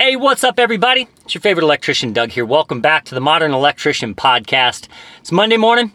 [0.00, 1.08] Hey, what's up, everybody?
[1.24, 2.46] It's your favorite electrician, Doug here.
[2.46, 4.86] Welcome back to the Modern Electrician Podcast.
[5.18, 5.90] It's Monday morning.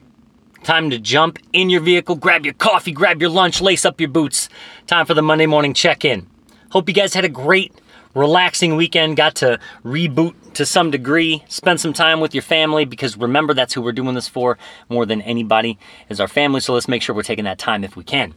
[0.62, 4.10] Time to jump in your vehicle, grab your coffee, grab your lunch, lace up your
[4.10, 4.50] boots.
[4.88, 6.28] Time for the Monday morning check in.
[6.72, 7.80] Hope you guys had a great,
[8.14, 13.16] relaxing weekend, got to reboot to some degree, spend some time with your family because
[13.16, 14.58] remember, that's who we're doing this for
[14.90, 15.80] more than anybody
[16.10, 16.60] is our family.
[16.60, 18.34] So let's make sure we're taking that time if we can.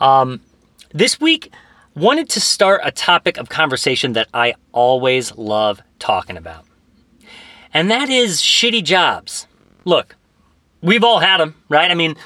[0.00, 0.40] Um,
[0.94, 1.52] this week,
[1.94, 6.64] wanted to start a topic of conversation that I always love talking about.
[7.72, 9.46] And that is shitty jobs.
[9.84, 10.16] Look,
[10.80, 11.90] we've all had them, right?
[11.90, 12.16] I mean,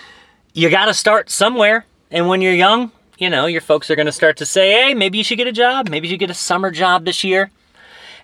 [0.55, 1.85] you got to start somewhere.
[2.11, 4.95] And when you're young, you know, your folks are going to start to say, hey,
[4.95, 5.89] maybe you should get a job.
[5.89, 7.51] Maybe you should get a summer job this year.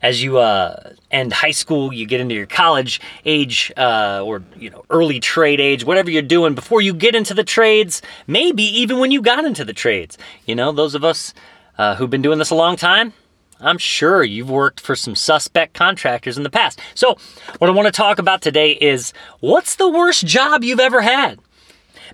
[0.04, 4.68] As you uh, end high school, you get into your college age uh, or, you
[4.68, 8.98] know, early trade age, whatever you're doing before you get into the trades, maybe even
[8.98, 10.18] when you got into the trades.
[10.44, 11.32] You know, those of us
[11.78, 13.14] uh, who've been doing this a long time,
[13.60, 16.80] I'm sure you've worked for some suspect contractors in the past.
[16.94, 17.16] So,
[17.56, 21.38] what I want to talk about today is what's the worst job you've ever had?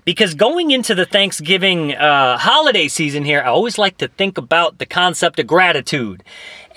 [0.05, 4.77] Because going into the Thanksgiving uh, holiday season here, I always like to think about
[4.77, 6.23] the concept of gratitude.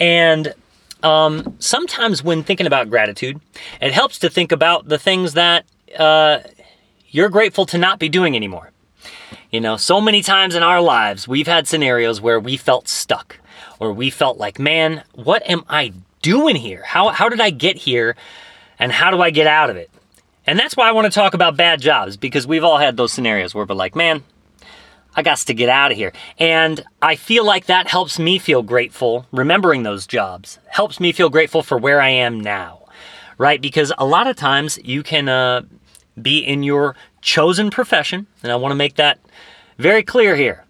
[0.00, 0.54] And
[1.04, 3.40] um, sometimes when thinking about gratitude,
[3.80, 5.66] it helps to think about the things that
[5.98, 6.38] uh,
[7.08, 8.70] you're grateful to not be doing anymore.
[9.50, 13.38] You know, so many times in our lives, we've had scenarios where we felt stuck
[13.78, 16.82] or we felt like, man, what am I doing here?
[16.84, 18.16] How, how did I get here?
[18.78, 19.90] And how do I get out of it?
[20.46, 23.12] And that's why I want to talk about bad jobs because we've all had those
[23.12, 24.24] scenarios where we're like, man,
[25.16, 26.12] I got to get out of here.
[26.38, 31.30] And I feel like that helps me feel grateful, remembering those jobs, helps me feel
[31.30, 32.82] grateful for where I am now,
[33.38, 33.60] right?
[33.60, 35.62] Because a lot of times you can uh,
[36.20, 39.18] be in your chosen profession, and I want to make that
[39.78, 40.64] very clear here.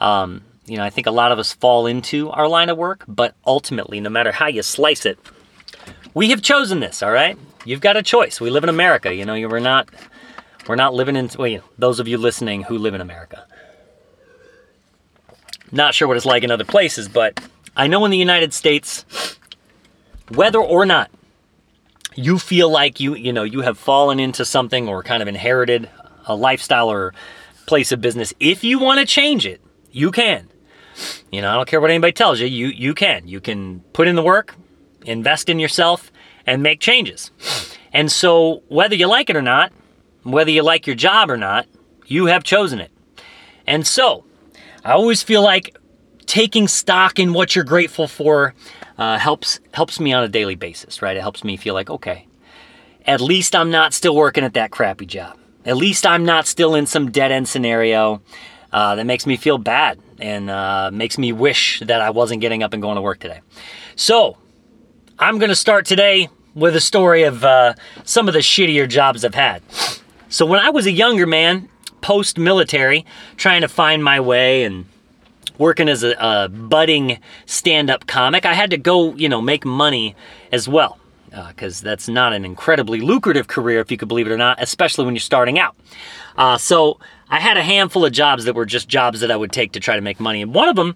[0.00, 3.04] Um, you know, I think a lot of us fall into our line of work,
[3.06, 5.18] but ultimately, no matter how you slice it,
[6.12, 7.38] we have chosen this, all right?
[7.64, 8.40] You've got a choice.
[8.40, 9.88] We live in America, you know, we're not
[10.68, 13.46] we're not living in well, you know, those of you listening who live in America.
[15.72, 17.40] Not sure what it's like in other places, but
[17.76, 19.04] I know in the United States,
[20.28, 21.10] whether or not
[22.14, 25.90] you feel like you, you know, you have fallen into something or kind of inherited
[26.26, 27.14] a lifestyle or
[27.66, 29.60] place of business, if you want to change it,
[29.90, 30.48] you can.
[31.30, 33.28] You know, I don't care what anybody tells you, you you can.
[33.28, 34.54] You can put in the work,
[35.04, 36.10] invest in yourself
[36.46, 37.30] and make changes.
[37.92, 39.72] And so whether you like it or not,
[40.22, 41.66] whether you like your job or not,
[42.06, 42.90] you have chosen it.
[43.66, 44.24] And so,
[44.86, 45.76] I always feel like
[46.26, 48.54] taking stock in what you're grateful for
[48.96, 51.16] uh, helps helps me on a daily basis, right?
[51.16, 52.28] It helps me feel like okay,
[53.04, 55.36] at least I'm not still working at that crappy job.
[55.64, 58.22] At least I'm not still in some dead end scenario
[58.72, 62.62] uh, that makes me feel bad and uh, makes me wish that I wasn't getting
[62.62, 63.40] up and going to work today.
[63.96, 64.38] So
[65.18, 69.34] I'm to start today with a story of uh, some of the shittier jobs I've
[69.34, 69.62] had.
[70.28, 71.70] So when I was a younger man,
[72.06, 73.04] post military,
[73.36, 74.84] trying to find my way and
[75.58, 79.64] working as a, a budding stand up comic, I had to go, you know, make
[79.64, 80.14] money
[80.52, 80.98] as well.
[81.48, 84.62] Because uh, that's not an incredibly lucrative career, if you could believe it or not,
[84.62, 85.74] especially when you're starting out.
[86.38, 89.50] Uh, so I had a handful of jobs that were just jobs that I would
[89.50, 90.42] take to try to make money.
[90.42, 90.94] And one of them,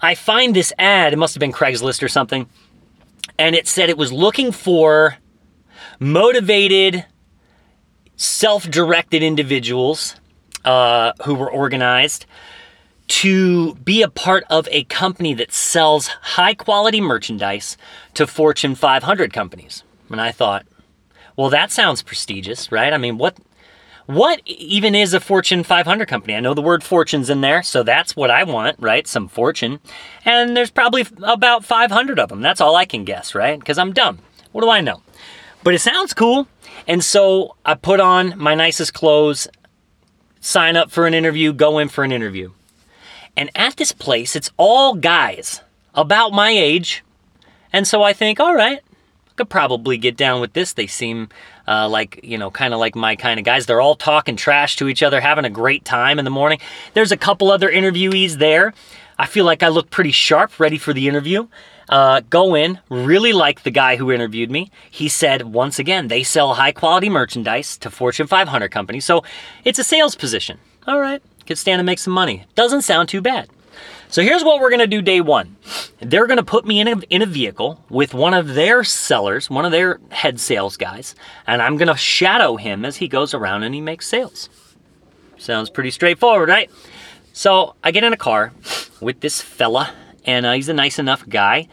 [0.00, 2.48] I find this ad, it must have been Craigslist or something,
[3.40, 5.16] and it said it was looking for
[5.98, 7.06] motivated
[8.16, 10.16] self directed individuals
[10.64, 12.26] uh, who were organized
[13.08, 17.76] to be a part of a company that sells high quality merchandise
[18.14, 19.84] to Fortune 500 companies.
[20.10, 20.66] And I thought,
[21.36, 22.92] well, that sounds prestigious, right?
[22.92, 23.36] I mean, what
[24.06, 26.36] what even is a Fortune 500 company?
[26.36, 29.04] I know the word fortune's in there, so that's what I want, right?
[29.04, 29.80] Some fortune.
[30.24, 32.40] And there's probably about 500 of them.
[32.40, 33.58] That's all I can guess, right?
[33.58, 34.20] Because I'm dumb.
[34.52, 35.02] What do I know?
[35.64, 36.46] But it sounds cool.
[36.86, 39.48] And so I put on my nicest clothes,
[40.40, 42.52] sign up for an interview, go in for an interview.
[43.36, 45.60] And at this place, it's all guys
[45.94, 47.02] about my age.
[47.72, 50.72] And so I think, all right, I could probably get down with this.
[50.72, 51.28] They seem
[51.68, 53.66] uh, like, you know, kind of like my kind of guys.
[53.66, 56.60] They're all talking trash to each other, having a great time in the morning.
[56.94, 58.72] There's a couple other interviewees there.
[59.18, 61.48] I feel like I look pretty sharp, ready for the interview.
[61.88, 64.70] Uh, go in, really like the guy who interviewed me.
[64.90, 69.04] He said, once again, they sell high quality merchandise to Fortune 500 companies.
[69.04, 69.22] So
[69.64, 70.58] it's a sales position.
[70.86, 72.44] All right, could stand to make some money.
[72.54, 73.48] Doesn't sound too bad.
[74.08, 75.56] So here's what we're gonna do day one.
[76.00, 79.64] They're gonna put me in a, in a vehicle with one of their sellers, one
[79.64, 81.14] of their head sales guys,
[81.46, 84.48] and I'm gonna shadow him as he goes around and he makes sales.
[85.38, 86.70] Sounds pretty straightforward, right?
[87.32, 88.52] So I get in a car
[89.00, 89.92] with this fella
[90.26, 91.68] and uh, he's a nice enough guy.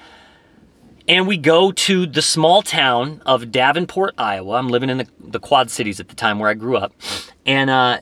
[1.08, 4.56] And we go to the small town of Davenport, Iowa.
[4.56, 6.94] I'm living in the, the Quad Cities at the time where I grew up.
[7.46, 8.00] And uh,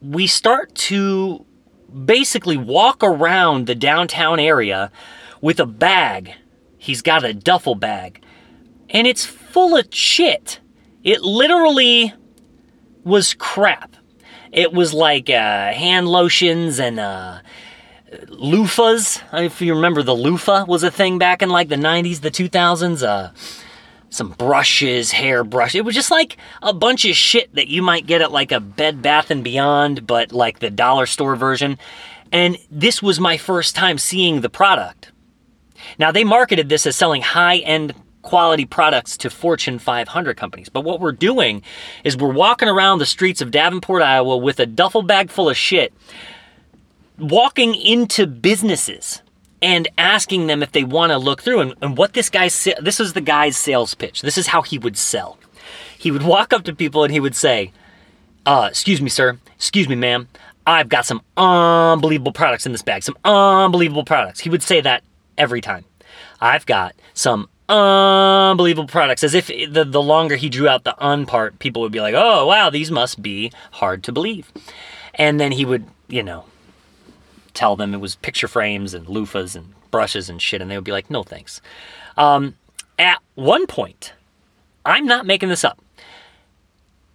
[0.00, 1.44] we start to
[2.04, 4.90] basically walk around the downtown area
[5.42, 6.32] with a bag.
[6.78, 8.22] He's got a duffel bag.
[8.88, 10.60] And it's full of shit.
[11.02, 12.14] It literally
[13.02, 13.94] was crap.
[14.52, 17.40] It was like uh, hand lotions and uh,
[18.28, 19.22] loofahs.
[19.32, 23.06] If you remember, the loofah was a thing back in like the 90s, the 2000s.
[23.06, 23.30] Uh,
[24.10, 25.74] some brushes, hair brush.
[25.74, 28.60] It was just like a bunch of shit that you might get at like a
[28.60, 31.78] Bed Bath and Beyond, but like the dollar store version.
[32.30, 35.10] And this was my first time seeing the product.
[35.98, 40.68] Now, they marketed this as selling high end quality products to Fortune 500 companies.
[40.68, 41.62] But what we're doing
[42.04, 45.56] is we're walking around the streets of Davenport, Iowa with a duffel bag full of
[45.56, 45.92] shit,
[47.18, 49.22] walking into businesses
[49.62, 51.60] and asking them if they want to look through.
[51.60, 54.22] And, and what this guy, this was the guy's sales pitch.
[54.22, 55.38] This is how he would sell.
[55.96, 57.72] He would walk up to people and he would say,
[58.44, 59.38] uh, excuse me, sir.
[59.56, 60.28] Excuse me, ma'am.
[60.66, 63.02] I've got some unbelievable products in this bag.
[63.02, 64.40] Some unbelievable products.
[64.40, 65.02] He would say that
[65.38, 65.84] every time.
[66.40, 69.24] I've got some unbelievable products.
[69.24, 72.14] As if the, the longer he drew out the un part, people would be like,
[72.16, 74.52] oh, wow, these must be hard to believe.
[75.14, 76.44] And then he would, you know,
[77.54, 80.60] tell them it was picture frames and loofahs and brushes and shit.
[80.60, 81.60] And they would be like, no thanks.
[82.16, 82.56] Um,
[82.98, 84.12] at one point,
[84.84, 85.80] I'm not making this up,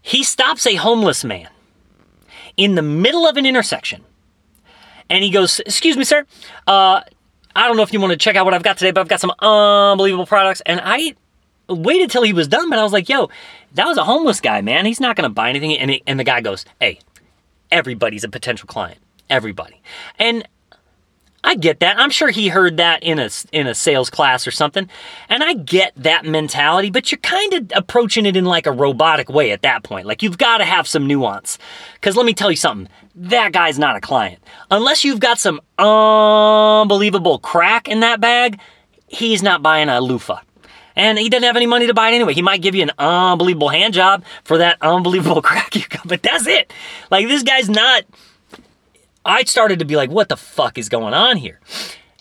[0.02, 1.50] he stops a homeless man
[2.58, 4.04] in the middle of an intersection.
[5.10, 6.26] And he goes, Excuse me, sir.
[6.68, 7.02] Uh,
[7.56, 9.08] I don't know if you want to check out what I've got today, but I've
[9.08, 10.62] got some unbelievable products.
[10.66, 11.16] And I
[11.68, 13.30] waited till he was done, but I was like, yo,
[13.74, 14.86] that was a homeless guy, man.
[14.86, 15.78] He's not going to buy anything.
[15.78, 17.00] And, and the guy goes, hey,
[17.72, 19.00] everybody's a potential client.
[19.30, 19.82] Everybody.
[20.18, 20.48] And
[21.44, 21.98] I get that.
[21.98, 24.90] I'm sure he heard that in a in a sales class or something.
[25.30, 29.30] And I get that mentality, but you're kind of approaching it in like a robotic
[29.30, 30.06] way at that point.
[30.06, 31.58] Like you've got to have some nuance.
[32.02, 32.90] Cuz let me tell you something.
[33.16, 34.40] That guy's not a client.
[34.70, 38.60] Unless you've got some unbelievable crack in that bag,
[39.08, 40.42] he's not buying a loofah.
[40.96, 42.34] And he doesn't have any money to buy it anyway.
[42.34, 46.22] He might give you an unbelievable hand job for that unbelievable crack you got, but
[46.22, 46.74] that's it.
[47.10, 48.04] Like this guy's not
[49.26, 51.60] I started to be like, what the fuck is going on here?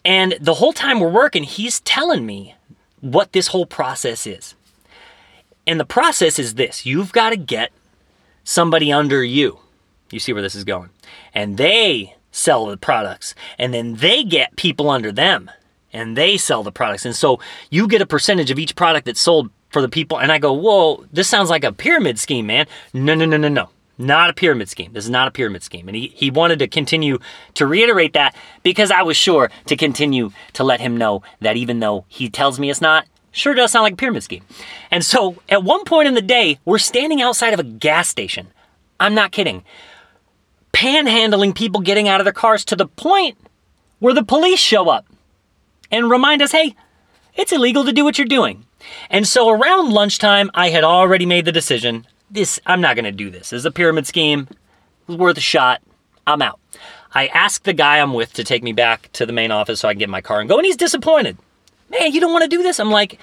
[0.04, 2.54] And the whole time we're working, he's telling me
[3.00, 4.54] what this whole process is.
[5.66, 7.70] And the process is this you've got to get
[8.44, 9.58] somebody under you.
[10.10, 10.90] You see where this is going.
[11.34, 13.34] And they sell the products.
[13.58, 15.50] And then they get people under them
[15.92, 17.04] and they sell the products.
[17.04, 17.40] And so
[17.70, 20.18] you get a percentage of each product that's sold for the people.
[20.18, 22.66] And I go, whoa, this sounds like a pyramid scheme, man.
[22.94, 23.68] No, no, no, no, no.
[24.00, 24.92] Not a pyramid scheme.
[24.92, 25.88] This is not a pyramid scheme.
[25.88, 27.18] And he, he wanted to continue
[27.54, 31.80] to reiterate that because I was sure to continue to let him know that even
[31.80, 34.44] though he tells me it's not, sure does sound like a pyramid scheme.
[34.92, 38.46] And so at one point in the day, we're standing outside of a gas station.
[39.00, 39.64] I'm not kidding.
[40.72, 43.36] Panhandling people getting out of their cars to the point
[43.98, 45.06] where the police show up
[45.90, 46.76] and remind us hey,
[47.34, 48.64] it's illegal to do what you're doing.
[49.10, 53.30] And so around lunchtime, I had already made the decision this I'm not gonna do
[53.30, 53.50] this.
[53.50, 54.48] This is a pyramid scheme.
[55.06, 55.82] Worth a shot.
[56.26, 56.60] I'm out.
[57.14, 59.88] I asked the guy I'm with to take me back to the main office so
[59.88, 61.38] I can get my car and go, and he's disappointed.
[61.90, 62.78] Man, you don't want to do this?
[62.78, 63.18] I'm like,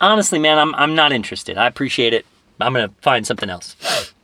[0.00, 1.58] honestly, man, I'm I'm not interested.
[1.58, 2.24] I appreciate it.
[2.60, 3.76] I'm gonna find something else.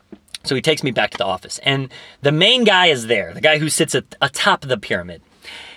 [0.43, 3.43] So he takes me back to the office, and the main guy is there, the
[3.43, 5.21] guy who sits at atop the pyramid.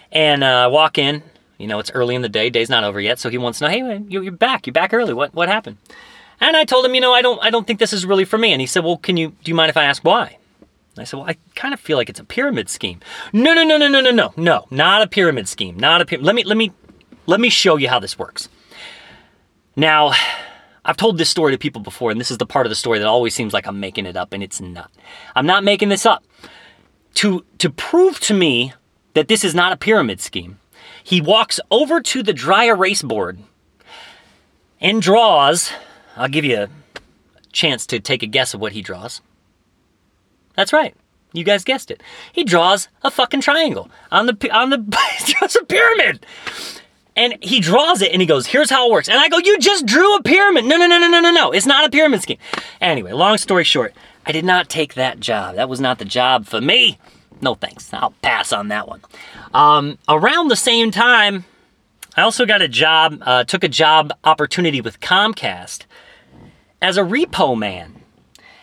[0.09, 1.21] And uh, I walk in.
[1.57, 2.49] You know, it's early in the day.
[2.49, 4.65] Day's not over yet, so he wants to know, hey, man, you're back.
[4.65, 5.13] You're back early.
[5.13, 5.79] What what happened?
[6.43, 8.37] And I told him, you know, I don't I don't think this is really for
[8.37, 8.51] me.
[8.51, 10.37] And he said, well, can you do you mind if I ask why?
[10.97, 12.99] I said, well, I kind of feel like it's a pyramid scheme.
[13.31, 15.79] No, no, no, no, no, no, no, no, not a pyramid scheme.
[15.79, 16.25] Not a pyramid.
[16.25, 16.73] Let me let me
[17.27, 18.49] let me show you how this works.
[19.77, 20.11] Now,
[20.83, 22.99] I've told this story to people before, and this is the part of the story
[22.99, 24.91] that always seems like I'm making it up, and it's not.
[25.35, 26.25] I'm not making this up.
[27.15, 28.73] To to prove to me
[29.13, 30.59] that this is not a pyramid scheme,
[31.01, 33.39] he walks over to the dry erase board
[34.81, 35.71] and draws
[36.15, 36.69] I'll give you a
[37.51, 39.21] chance to take a guess of what he draws.
[40.55, 40.95] That's right.
[41.33, 42.01] You guys guessed it.
[42.31, 44.77] He draws a fucking triangle on the on the
[45.25, 46.25] he draws a pyramid.
[47.15, 49.59] And he draws it and he goes, "Here's how it works." And I go, "You
[49.59, 51.51] just drew a pyramid." No, no, no, no, no, no, no.
[51.51, 52.39] It's not a pyramid scheme.
[52.81, 53.93] Anyway, long story short,
[54.25, 55.55] I did not take that job.
[55.55, 56.97] That was not the job for me.
[57.41, 57.93] No thanks.
[57.93, 59.01] I'll pass on that one.
[59.53, 61.45] Um, around the same time,
[62.15, 65.85] I also got a job, uh, took a job opportunity with Comcast
[66.83, 68.03] as a repo man.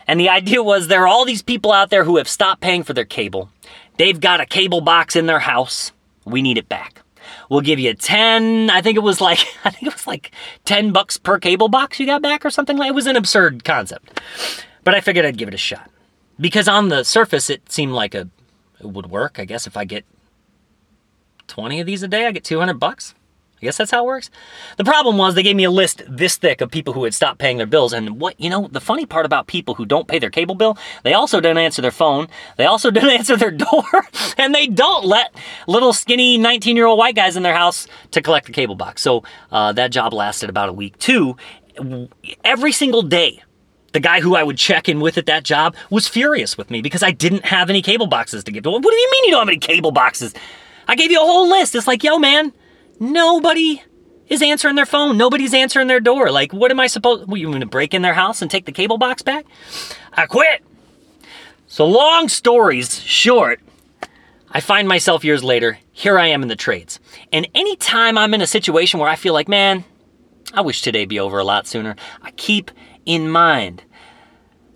[0.06, 2.82] And the idea was there are all these people out there who have stopped paying
[2.82, 3.50] for their cable.
[3.96, 5.92] They've got a cable box in their house.
[6.24, 7.02] We need it back.
[7.48, 10.32] We'll give you 10, I think it was like, I think it was like
[10.66, 13.64] 10 bucks per cable box you got back or something like It was an absurd
[13.64, 14.20] concept.
[14.84, 15.90] But I figured I'd give it a shot.
[16.38, 18.28] Because on the surface, it seemed like a,
[18.80, 19.38] it would work.
[19.38, 20.04] I guess if I get
[21.48, 23.14] 20 of these a day, I get 200 bucks.
[23.60, 24.30] I guess that's how it works.
[24.78, 27.38] The problem was they gave me a list this thick of people who had stopped
[27.38, 27.92] paying their bills.
[27.92, 30.78] And what, you know, the funny part about people who don't pay their cable bill,
[31.02, 32.28] they also don't answer their phone.
[32.56, 33.84] They also don't answer their door.
[34.38, 35.34] and they don't let
[35.66, 39.02] little skinny 19 year old white guys in their house to collect the cable box.
[39.02, 41.36] So uh, that job lasted about a week too.
[42.42, 43.42] Every single day,
[43.92, 46.80] the guy who I would check in with at that job was furious with me
[46.80, 48.80] because I didn't have any cable boxes to give to him.
[48.80, 50.32] What do you mean you don't have any cable boxes?
[50.88, 51.74] I gave you a whole list.
[51.74, 52.52] It's like, yo, man,
[53.00, 53.82] nobody
[54.28, 55.16] is answering their phone.
[55.16, 56.30] Nobody's answering their door.
[56.30, 57.22] Like, what am I supposed?
[57.22, 59.44] To- What, you going to break in their house and take the cable box back?
[60.12, 60.62] I quit.
[61.66, 63.60] So long stories short,
[64.52, 65.78] I find myself years later.
[65.92, 67.00] Here I am in the trades,
[67.32, 69.84] and anytime I'm in a situation where I feel like, man,
[70.54, 71.94] I wish today be over a lot sooner.
[72.22, 72.70] I keep
[73.06, 73.82] in mind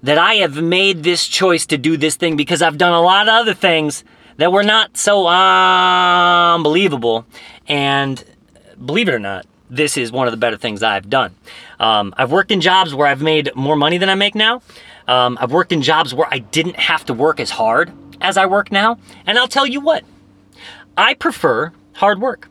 [0.03, 3.27] that I have made this choice to do this thing because I've done a lot
[3.27, 4.05] of other things
[4.37, 7.27] that were not so unbelievable.
[7.69, 8.23] And
[8.85, 11.35] believe it or not, this is one of the better things I've done.
[11.81, 14.63] Um, I've worked in jobs where I've made more money than I make now.
[15.09, 18.47] Um, I've worked in jobs where I didn't have to work as hard as I
[18.47, 18.99] work now.
[19.27, 20.05] And I'll tell you what,
[20.97, 22.49] I prefer hard work.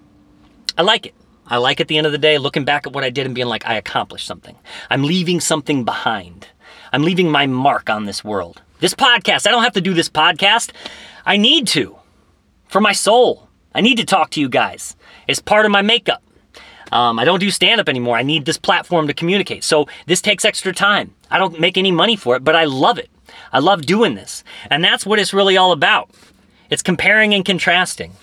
[0.78, 1.14] I like it.
[1.48, 3.36] I like at the end of the day looking back at what I did and
[3.36, 4.56] being like, I accomplished something.
[4.90, 6.48] I'm leaving something behind.
[6.92, 8.62] I'm leaving my mark on this world.
[8.80, 10.72] This podcast, I don't have to do this podcast.
[11.26, 11.98] I need to
[12.68, 13.50] for my soul.
[13.76, 14.96] I need to talk to you guys.
[15.28, 16.24] It's part of my makeup.
[16.92, 18.18] Um, I don't do stand up anymore.
[18.18, 19.64] I need this platform to communicate.
[19.64, 21.14] So this takes extra time.
[21.32, 23.10] I don't make any money for it, but I love it.
[23.52, 24.44] I love doing this.
[24.70, 26.12] And that's what it's really all about.
[26.70, 28.14] It's comparing and contrasting.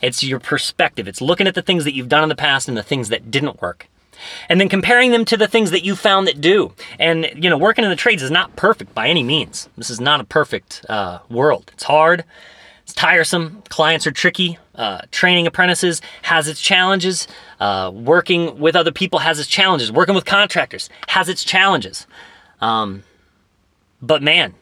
[0.00, 1.08] It's your perspective.
[1.08, 3.30] It's looking at the things that you've done in the past and the things that
[3.30, 3.88] didn't work.
[4.48, 6.72] And then comparing them to the things that you found that do.
[6.98, 9.68] And, you know, working in the trades is not perfect by any means.
[9.76, 11.70] This is not a perfect uh, world.
[11.74, 12.24] It's hard.
[12.90, 13.62] It's tiresome.
[13.68, 14.58] Clients are tricky.
[14.74, 17.28] Uh, training apprentices has its challenges.
[17.60, 19.92] Uh, working with other people has its challenges.
[19.92, 22.08] Working with contractors has its challenges.
[22.60, 23.04] Um,
[24.02, 24.54] but man,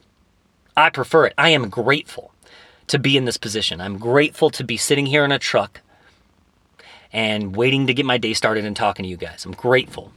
[0.76, 1.32] I prefer it.
[1.38, 2.34] I am grateful
[2.88, 3.80] to be in this position.
[3.80, 5.80] I'm grateful to be sitting here in a truck
[7.10, 9.46] and waiting to get my day started and talking to you guys.
[9.46, 10.12] I'm grateful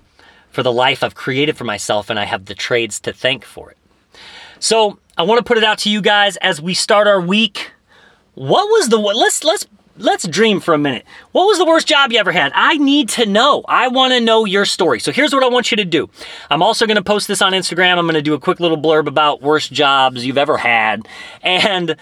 [0.50, 3.72] for the life I've created for myself, and I have the trades to thank for
[3.72, 3.78] it.
[4.60, 7.71] So I want to put it out to you guys as we start our week.
[8.34, 11.06] What was the let's let's let's dream for a minute.
[11.32, 12.52] What was the worst job you ever had?
[12.56, 13.64] I need to know.
[13.68, 15.00] I want to know your story.
[15.00, 16.10] So here's what I want you to do.
[16.50, 17.98] I'm also going to post this on Instagram.
[17.98, 21.08] I'm going to do a quick little blurb about worst jobs you've ever had.
[21.42, 21.96] And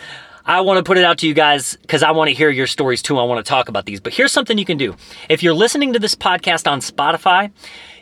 [0.46, 2.68] I want to put it out to you guys because I want to hear your
[2.68, 3.18] stories too.
[3.18, 4.00] I want to talk about these.
[4.00, 4.96] But here's something you can do.
[5.30, 7.52] If you're listening to this podcast on Spotify,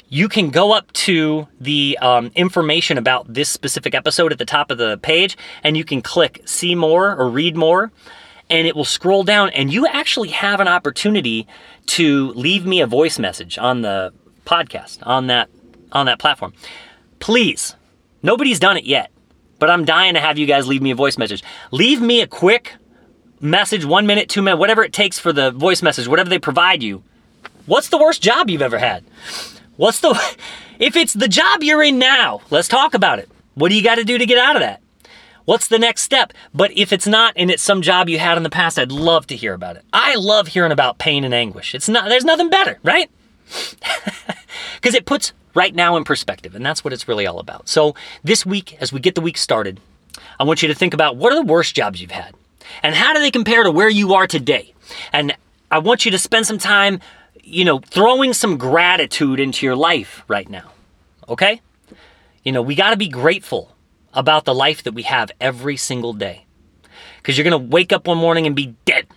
[0.09, 4.71] you can go up to the um, information about this specific episode at the top
[4.71, 7.91] of the page and you can click see more or read more
[8.49, 11.47] and it will scroll down and you actually have an opportunity
[11.85, 14.13] to leave me a voice message on the
[14.45, 15.49] podcast on that
[15.91, 16.53] on that platform
[17.19, 17.75] please
[18.23, 19.11] nobody's done it yet
[19.59, 21.43] but I'm dying to have you guys leave me a voice message.
[21.71, 22.75] Leave me a quick
[23.39, 26.83] message, one minute, two minutes, whatever it takes for the voice message, whatever they provide
[26.83, 27.03] you.
[27.65, 29.03] What's the worst job you've ever had?
[29.75, 30.09] What's the,
[30.79, 33.29] if it's the job you're in now, let's talk about it.
[33.55, 34.81] What do you got to do to get out of that?
[35.47, 36.33] What's the next step?
[36.53, 39.27] But if it's not and it's some job you had in the past, I'd love
[39.27, 39.85] to hear about it.
[39.93, 41.73] I love hearing about pain and anguish.
[41.73, 43.09] It's not, there's nothing better, right?
[44.75, 46.53] Because it puts right now in perspective.
[46.53, 47.69] And that's what it's really all about.
[47.69, 49.79] So this week, as we get the week started,
[50.37, 52.35] I want you to think about what are the worst jobs you've had?
[52.83, 54.73] And how do they compare to where you are today?
[55.13, 55.35] And
[55.71, 56.99] I want you to spend some time,
[57.41, 60.71] you know, throwing some gratitude into your life right now.
[61.29, 61.61] Okay?
[62.43, 63.73] You know, we got to be grateful
[64.13, 66.45] about the life that we have every single day.
[67.17, 69.07] Because you're going to wake up one morning and be dead.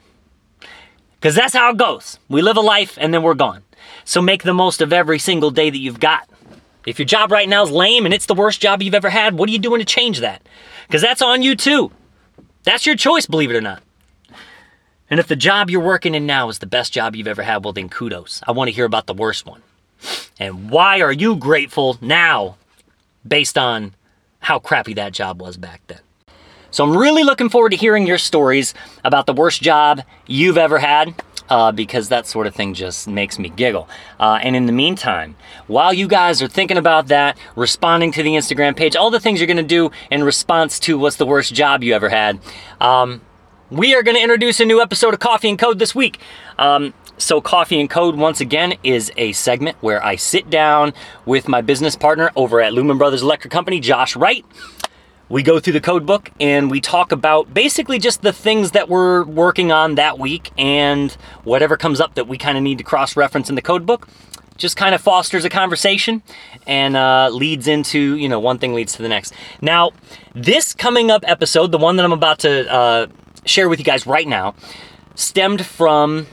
[1.13, 2.19] Because that's how it goes.
[2.29, 3.63] We live a life and then we're gone.
[4.05, 6.29] So make the most of every single day that you've got.
[6.87, 9.35] If your job right now is lame and it's the worst job you've ever had,
[9.35, 10.43] what are you doing to change that?
[10.87, 11.93] Because that's on you too.
[12.65, 13.83] That's your choice, believe it or not.
[15.11, 17.65] And if the job you're working in now is the best job you've ever had,
[17.65, 18.43] well, then kudos.
[18.47, 19.63] I want to hear about the worst one.
[20.39, 22.57] And why are you grateful now
[23.27, 23.95] based on
[24.41, 26.01] how crappy that job was back then?
[26.71, 30.79] So I'm really looking forward to hearing your stories about the worst job you've ever
[30.79, 31.15] had
[31.49, 33.89] uh, because that sort of thing just makes me giggle.
[34.21, 35.35] Uh, and in the meantime,
[35.67, 39.41] while you guys are thinking about that, responding to the Instagram page, all the things
[39.41, 42.39] you're to do in response to what's the worst job you ever had,
[42.81, 43.21] um,
[43.71, 46.19] we are to introduce a new episode of Coffee and Code this week.
[46.59, 50.95] Um, So, Coffee and Code, once again, is a segment where I sit down
[51.27, 54.43] with my business partner over at Lumen Brothers Electric Company, Josh Wright.
[55.29, 58.89] We go through the code book and we talk about basically just the things that
[58.89, 61.13] we're working on that week and
[61.45, 64.09] whatever comes up that we kind of need to cross reference in the code book.
[64.57, 66.23] Just kind of fosters a conversation
[66.67, 69.35] and uh, leads into, you know, one thing leads to the next.
[69.61, 69.91] Now,
[70.35, 73.07] this coming up episode, the one that I'm about to uh,
[73.45, 74.55] share with you guys right now,
[75.15, 76.27] stemmed from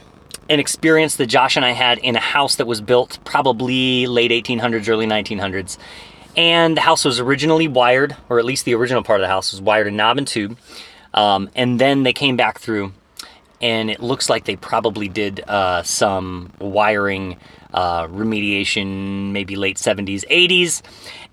[0.49, 4.31] an experience that Josh and I had in a house that was built probably late
[4.31, 5.77] 1800s, early 1900s.
[6.35, 9.51] And the house was originally wired, or at least the original part of the house
[9.51, 10.57] was wired in knob and tube.
[11.13, 12.93] Um, and then they came back through,
[13.59, 17.37] and it looks like they probably did uh, some wiring
[17.73, 20.81] uh, remediation, maybe late 70s, 80s.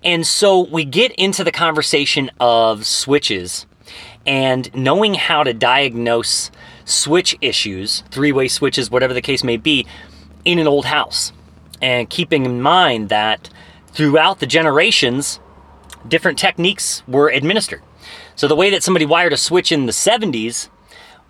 [0.03, 3.67] And so we get into the conversation of switches
[4.25, 6.49] and knowing how to diagnose
[6.85, 9.85] switch issues, three way switches, whatever the case may be,
[10.45, 11.33] in an old house.
[11.81, 13.49] And keeping in mind that
[13.87, 15.39] throughout the generations,
[16.07, 17.81] different techniques were administered.
[18.35, 20.69] So the way that somebody wired a switch in the 70s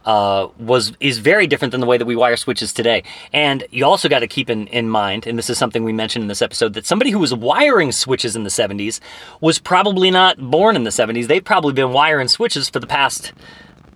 [0.06, 3.04] uh, was is very different than the way that we wire switches today.
[3.34, 6.24] And you also got to keep in, in mind, and this is something we mentioned
[6.24, 9.00] in this episode, that somebody who was wiring switches in the 70s
[9.42, 11.28] was probably not born in the 70s.
[11.28, 13.34] They've probably been wiring switches for the past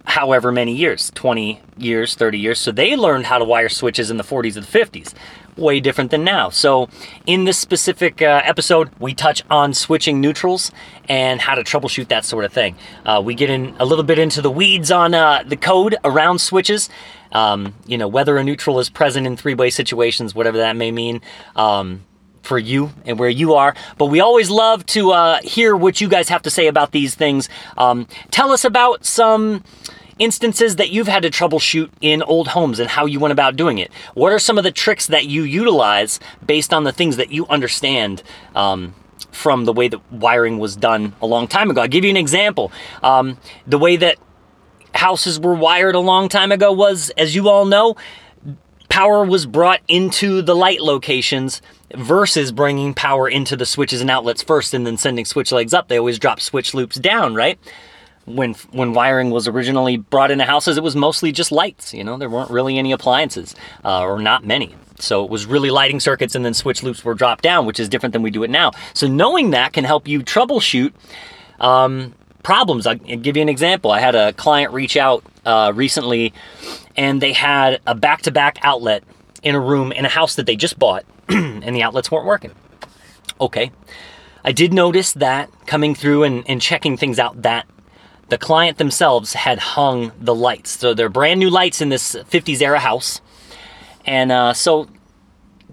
[0.10, 2.60] however many years 20 years 30 years.
[2.60, 5.14] So they learned how to wire switches in the 40s and the 50s
[5.56, 6.50] way different than now.
[6.50, 6.90] So
[7.26, 10.72] in this specific uh, episode we touch on switching neutrals
[11.08, 12.76] and how to troubleshoot that sort of thing.
[13.06, 16.40] Uh, we get in a little bit into the weeds on uh, the code around
[16.40, 16.90] switches.
[17.32, 21.22] Um, you know whether a neutral is present in three-way situations whatever that may mean
[21.56, 22.04] um,
[22.42, 23.76] for you and where you are.
[24.00, 27.14] But we always love to uh, hear what you guys have to say about these
[27.14, 27.48] things.
[27.78, 29.64] Um, tell us about some
[30.20, 33.78] instances that you've had to troubleshoot in old homes and how you went about doing
[33.78, 33.92] it.
[34.14, 37.48] What are some of the tricks that you utilize based on the things that you
[37.48, 38.22] understand?
[38.56, 38.94] Um,
[39.32, 41.82] from the way that wiring was done a long time ago.
[41.82, 42.72] I'll give you an example.
[43.04, 44.18] Um, the way that
[44.94, 47.96] houses were wired a long time ago was, as you all know,
[48.90, 51.62] power was brought into the light locations
[51.96, 55.88] versus bringing power into the switches and outlets first and then sending switch legs up.
[55.88, 57.60] They always drop switch loops down, right?
[58.36, 61.94] When when wiring was originally brought into houses, it was mostly just lights.
[61.94, 64.76] You know, there weren't really any appliances, uh, or not many.
[65.00, 67.88] So it was really lighting circuits, and then switch loops were dropped down, which is
[67.90, 68.72] different than we do it now.
[68.94, 70.94] So knowing that can help you troubleshoot
[71.60, 72.14] um,
[72.44, 72.88] problems.
[72.88, 73.92] I'll give you an example.
[73.92, 76.34] I had a client reach out uh, recently,
[76.96, 79.04] and they had a back-to-back outlet
[79.44, 82.52] in a room in a house that they just bought, and the outlets weren't working.
[83.40, 83.72] Okay.
[84.44, 87.68] I did notice that coming through and, and checking things out that
[88.30, 90.72] the client themselves had hung the lights.
[90.72, 93.22] So they're brand new lights in this 50s era house.
[94.06, 94.88] And uh, so,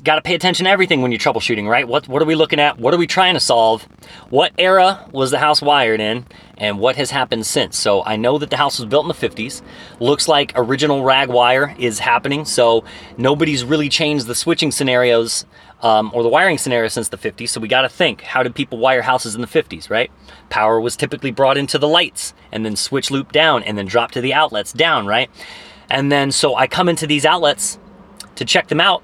[0.02, 1.86] got to pay attention to everything when you're troubleshooting, right?
[1.86, 2.78] What, what are we looking at?
[2.78, 3.82] What are we trying to solve?
[4.30, 6.26] What era was the house wired in?
[6.58, 7.78] And what has happened since?
[7.78, 9.62] So, I know that the house was built in the 50s.
[10.00, 12.44] Looks like original rag wire is happening.
[12.44, 12.84] So,
[13.18, 15.44] nobody's really changed the switching scenarios
[15.82, 17.50] um, or the wiring scenario since the 50s.
[17.50, 20.10] So we got to think how did people wire houses in the 50s, right?
[20.48, 24.10] Power was typically brought into the lights and then switch loop down and then drop
[24.12, 25.30] to the outlets down, right?
[25.90, 27.78] And then so I come into these outlets
[28.36, 29.02] to check them out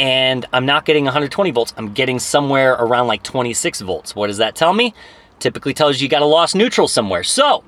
[0.00, 1.74] and I'm not getting 120 volts.
[1.76, 4.16] I'm getting somewhere around like 26 volts.
[4.16, 4.94] What does that tell me?
[5.40, 7.22] Typically tells you you got a lost neutral somewhere.
[7.22, 7.62] So,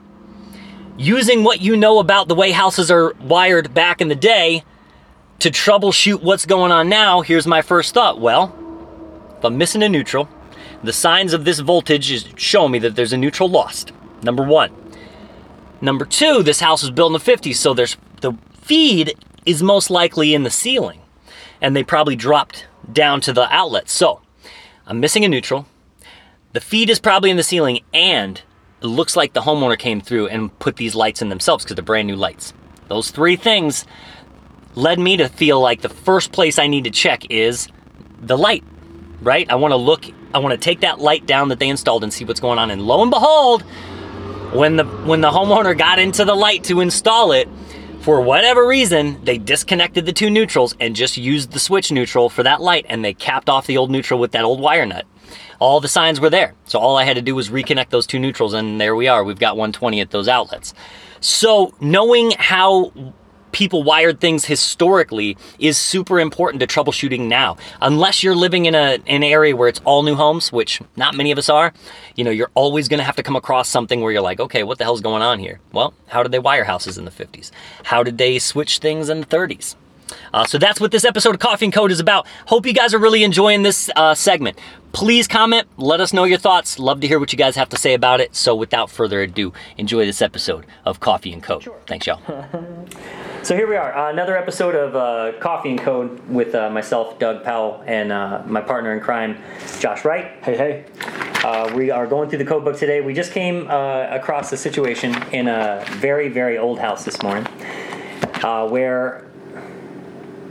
[0.96, 4.64] using what you know about the way houses are wired back in the day,
[5.40, 8.18] to troubleshoot what's going on now, here's my first thought.
[8.18, 8.56] Well,
[9.36, 10.26] if I'm missing a neutral,
[10.82, 13.92] the signs of this voltage is show me that there's a neutral lost.
[14.22, 14.72] Number one.
[15.82, 19.90] Number two, this house was built in the 50s, so there's the feed is most
[19.90, 21.01] likely in the ceiling.
[21.62, 23.88] And they probably dropped down to the outlet.
[23.88, 24.20] So
[24.86, 25.66] I'm missing a neutral.
[26.52, 28.42] The feed is probably in the ceiling, and
[28.82, 31.84] it looks like the homeowner came through and put these lights in themselves because they're
[31.84, 32.52] brand new lights.
[32.88, 33.86] Those three things
[34.74, 37.68] led me to feel like the first place I need to check is
[38.20, 38.64] the light,
[39.22, 39.50] right?
[39.50, 42.12] I want to look, I want to take that light down that they installed and
[42.12, 42.70] see what's going on.
[42.70, 43.62] And lo and behold,
[44.52, 47.48] when the when the homeowner got into the light to install it,
[48.02, 52.42] for whatever reason, they disconnected the two neutrals and just used the switch neutral for
[52.42, 55.06] that light and they capped off the old neutral with that old wire nut.
[55.60, 56.54] All the signs were there.
[56.64, 59.22] So all I had to do was reconnect those two neutrals and there we are.
[59.22, 60.74] We've got 120 at those outlets.
[61.20, 62.92] So knowing how
[63.52, 67.56] people wired things historically is super important to troubleshooting now.
[67.80, 71.30] Unless you're living in a, an area where it's all new homes, which not many
[71.30, 71.72] of us are,
[72.16, 74.62] you know, you're always going to have to come across something where you're like, okay,
[74.62, 75.60] what the hell's going on here?
[75.72, 77.50] Well, how did they wire houses in the 50s?
[77.84, 79.76] How did they switch things in the 30s?
[80.32, 82.26] Uh, so that's what this episode of Coffee and Code is about.
[82.46, 84.58] Hope you guys are really enjoying this uh, segment.
[84.92, 86.78] Please comment, let us know your thoughts.
[86.78, 88.34] Love to hear what you guys have to say about it.
[88.36, 91.66] So without further ado, enjoy this episode of Coffee and Code.
[91.86, 92.20] Thanks, y'all.
[93.42, 97.18] so here we are, uh, another episode of uh, Coffee and Code with uh, myself,
[97.18, 99.36] Doug Powell, and uh, my partner in crime,
[99.80, 100.26] Josh Wright.
[100.42, 100.84] Hey, hey.
[101.44, 103.00] Uh, we are going through the code book today.
[103.00, 107.48] We just came uh, across a situation in a very, very old house this morning
[108.44, 109.26] uh, where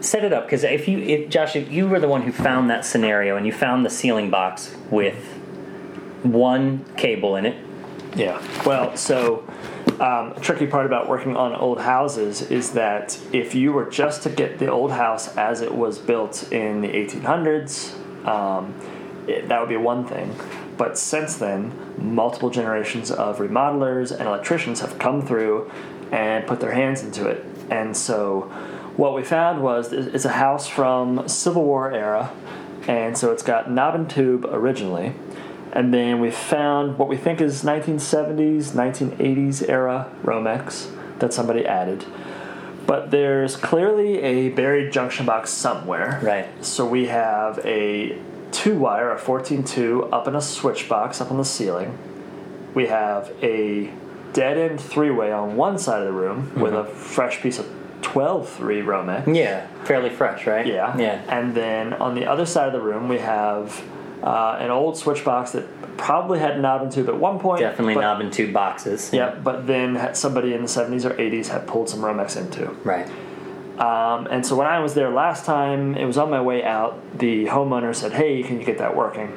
[0.02, 2.70] set it up because if you, if Josh, if you were the one who found
[2.70, 5.16] that scenario and you found the ceiling box with
[6.24, 7.56] one cable in it.
[8.18, 8.42] Yeah.
[8.66, 9.48] Well, so
[10.02, 14.30] um, tricky part about working on old houses is that if you were just to
[14.30, 17.94] get the old house as it was built in the 1800s,
[18.26, 18.74] um,
[19.28, 20.36] it, that would be one thing.
[20.76, 25.72] But since then, multiple generations of remodelers and electricians have come through
[26.12, 27.46] and put their hands into it.
[27.70, 28.42] And so,
[28.98, 32.34] what we found was it's a house from Civil War era,
[32.88, 35.14] and so it's got knob and tube originally.
[35.74, 42.06] And then we found what we think is 1970s, 1980s era Romex that somebody added.
[42.86, 46.20] But there's clearly a buried junction box somewhere.
[46.22, 46.66] Right.
[46.66, 48.18] So we have a
[48.52, 51.98] two wire, a 14 2, up in a switch box up on the ceiling.
[52.74, 53.92] We have a
[54.34, 56.92] dead end three way on one side of the room with mm-hmm.
[56.92, 57.70] a fresh piece of
[58.02, 59.36] 12 3 Romex.
[59.36, 60.66] Yeah, fairly fresh, right?
[60.66, 60.98] Yeah.
[60.98, 61.24] Yeah.
[61.28, 63.82] And then on the other side of the room, we have
[64.24, 67.62] uh, an old switch box that probably had knob and tube at one point.
[67.62, 69.12] Definitely but, knob and tube boxes.
[69.14, 72.68] Yeah, but then somebody in the 70s or 80s had pulled some Romex into.
[72.84, 73.08] Right.
[73.80, 77.18] Um, and so when I was there last time, it was on my way out.
[77.18, 79.32] The homeowner said, "Hey, can you get that working?"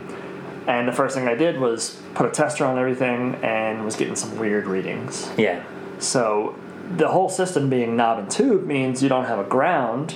[0.66, 4.16] And the first thing I did was put a tester on everything and was getting
[4.16, 5.31] some weird readings.
[5.38, 5.62] Yeah.
[5.99, 6.57] So
[6.97, 10.14] the whole system being knob and tube means you don't have a ground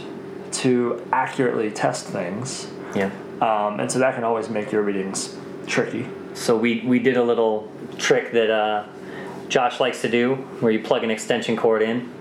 [0.50, 3.10] to accurately test things, Yeah.
[3.40, 6.06] Um, and so that can always make your readings tricky.
[6.34, 8.86] So we we did a little trick that uh,
[9.48, 12.12] Josh likes to do, where you plug an extension cord in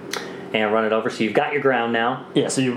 [0.54, 1.10] and run it over.
[1.10, 2.26] So you've got your ground now.
[2.34, 2.74] Yeah, so you,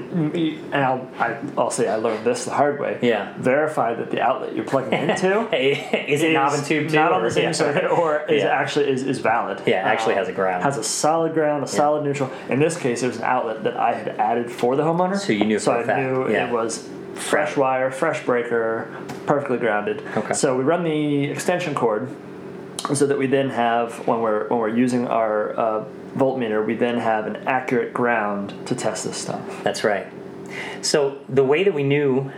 [0.72, 2.98] and I'll, I, I'll say I learned this the hard way.
[3.00, 3.32] Yeah.
[3.38, 6.96] Verify that the outlet you're plugging into Hey, is it knob and tube too?
[6.96, 7.52] not on the same yeah.
[7.52, 8.48] circuit or is Yeah.
[8.48, 9.62] actually is, is valid.
[9.66, 10.64] Yeah, actually Um, has a ground.
[10.64, 12.28] Has a solid ground, a solid neutral.
[12.48, 15.16] In this case, it was an outlet that I had added for the homeowner.
[15.16, 16.48] So you knew So I fact, knew yeah.
[16.48, 16.88] it was
[17.20, 18.88] fresh wire, fresh breaker,
[19.26, 20.02] perfectly grounded.
[20.16, 20.32] Okay.
[20.32, 22.08] So we run the extension cord
[22.94, 25.84] so that we then have when we're when we're using our uh,
[26.16, 29.62] voltmeter, we then have an accurate ground to test this stuff.
[29.62, 30.06] That's right.
[30.82, 32.30] So the way that we knew,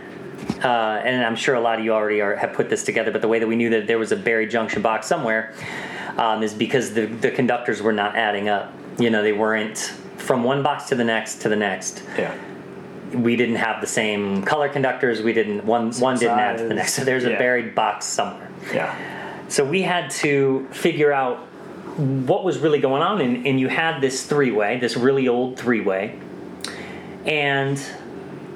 [0.63, 3.21] uh, and I'm sure a lot of you already are, have put this together, but
[3.21, 5.55] the way that we knew that there was a buried junction box somewhere
[6.17, 8.71] um, is because the, the conductors were not adding up.
[8.99, 9.79] You know, they weren't
[10.17, 12.03] from one box to the next to the next.
[12.17, 12.37] Yeah.
[13.13, 15.21] We didn't have the same color conductors.
[15.21, 16.93] We didn't one one didn't add to the next.
[16.93, 18.49] So there's a buried box somewhere.
[18.73, 19.47] Yeah.
[19.49, 21.37] So we had to figure out
[21.97, 25.59] what was really going on, and, and you had this three way, this really old
[25.59, 26.19] three way,
[27.25, 27.79] and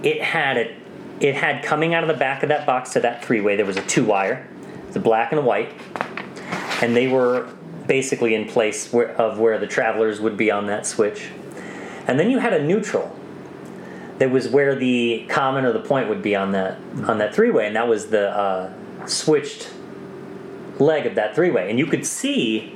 [0.02, 0.76] it had a,
[1.20, 3.56] it had coming out of the back of that box to that three way.
[3.56, 4.48] There was a two wire,
[4.92, 5.72] the black and a white,
[6.82, 7.48] and they were
[7.86, 11.30] basically in place where, of where the travelers would be on that switch,
[12.08, 13.17] and then you had a neutral.
[14.20, 17.52] That was where the common or the point would be on that on that three
[17.52, 18.72] way, and that was the uh,
[19.06, 19.70] switched
[20.80, 21.70] leg of that three way.
[21.70, 22.76] And you could see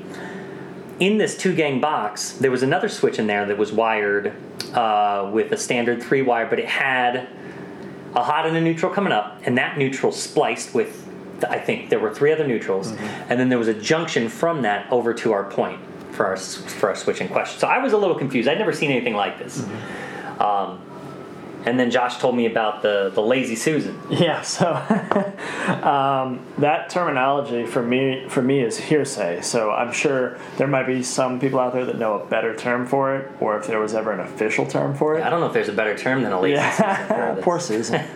[1.00, 4.34] in this two gang box, there was another switch in there that was wired
[4.74, 7.28] uh, with a standard three wire, but it had
[8.14, 11.10] a hot and a neutral coming up, and that neutral spliced with,
[11.50, 14.92] I think there were three other neutrals, and then there was a junction from that
[14.92, 15.80] over to our point
[16.12, 17.60] for our, for our switch in question.
[17.60, 18.48] So I was a little confused.
[18.48, 19.64] I'd never seen anything like this.
[20.40, 20.82] Um,
[21.66, 24.00] and then Josh told me about the, the lazy Susan.
[24.10, 24.74] Yeah, so
[25.84, 29.42] um, that terminology for me for me is hearsay.
[29.42, 32.86] So I'm sure there might be some people out there that know a better term
[32.88, 35.24] for it, or if there was ever an official term for it.
[35.24, 37.44] I don't know if there's a better term than a lazy for Yeah, this.
[37.44, 38.02] poor Susan.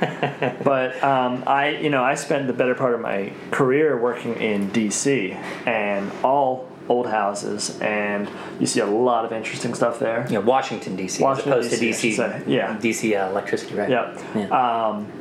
[0.63, 4.69] but um, I, you know, I spent the better part of my career working in
[4.69, 5.31] D.C.
[5.65, 10.28] and all old houses, and you see a lot of interesting stuff there.
[10.30, 11.24] Yeah, Washington D.C.
[11.24, 12.52] Washington, as opposed DC, to D.C.
[12.52, 12.78] Yeah.
[12.80, 13.15] D.C.
[13.15, 13.89] Uh, electricity, right?
[13.89, 14.19] Yep.
[14.36, 14.88] Yeah.
[14.88, 15.12] Um,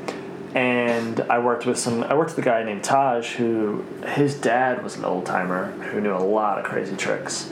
[0.55, 2.05] and I worked with some.
[2.05, 6.00] I worked with a guy named Taj, who his dad was an old timer who
[6.00, 7.50] knew a lot of crazy tricks.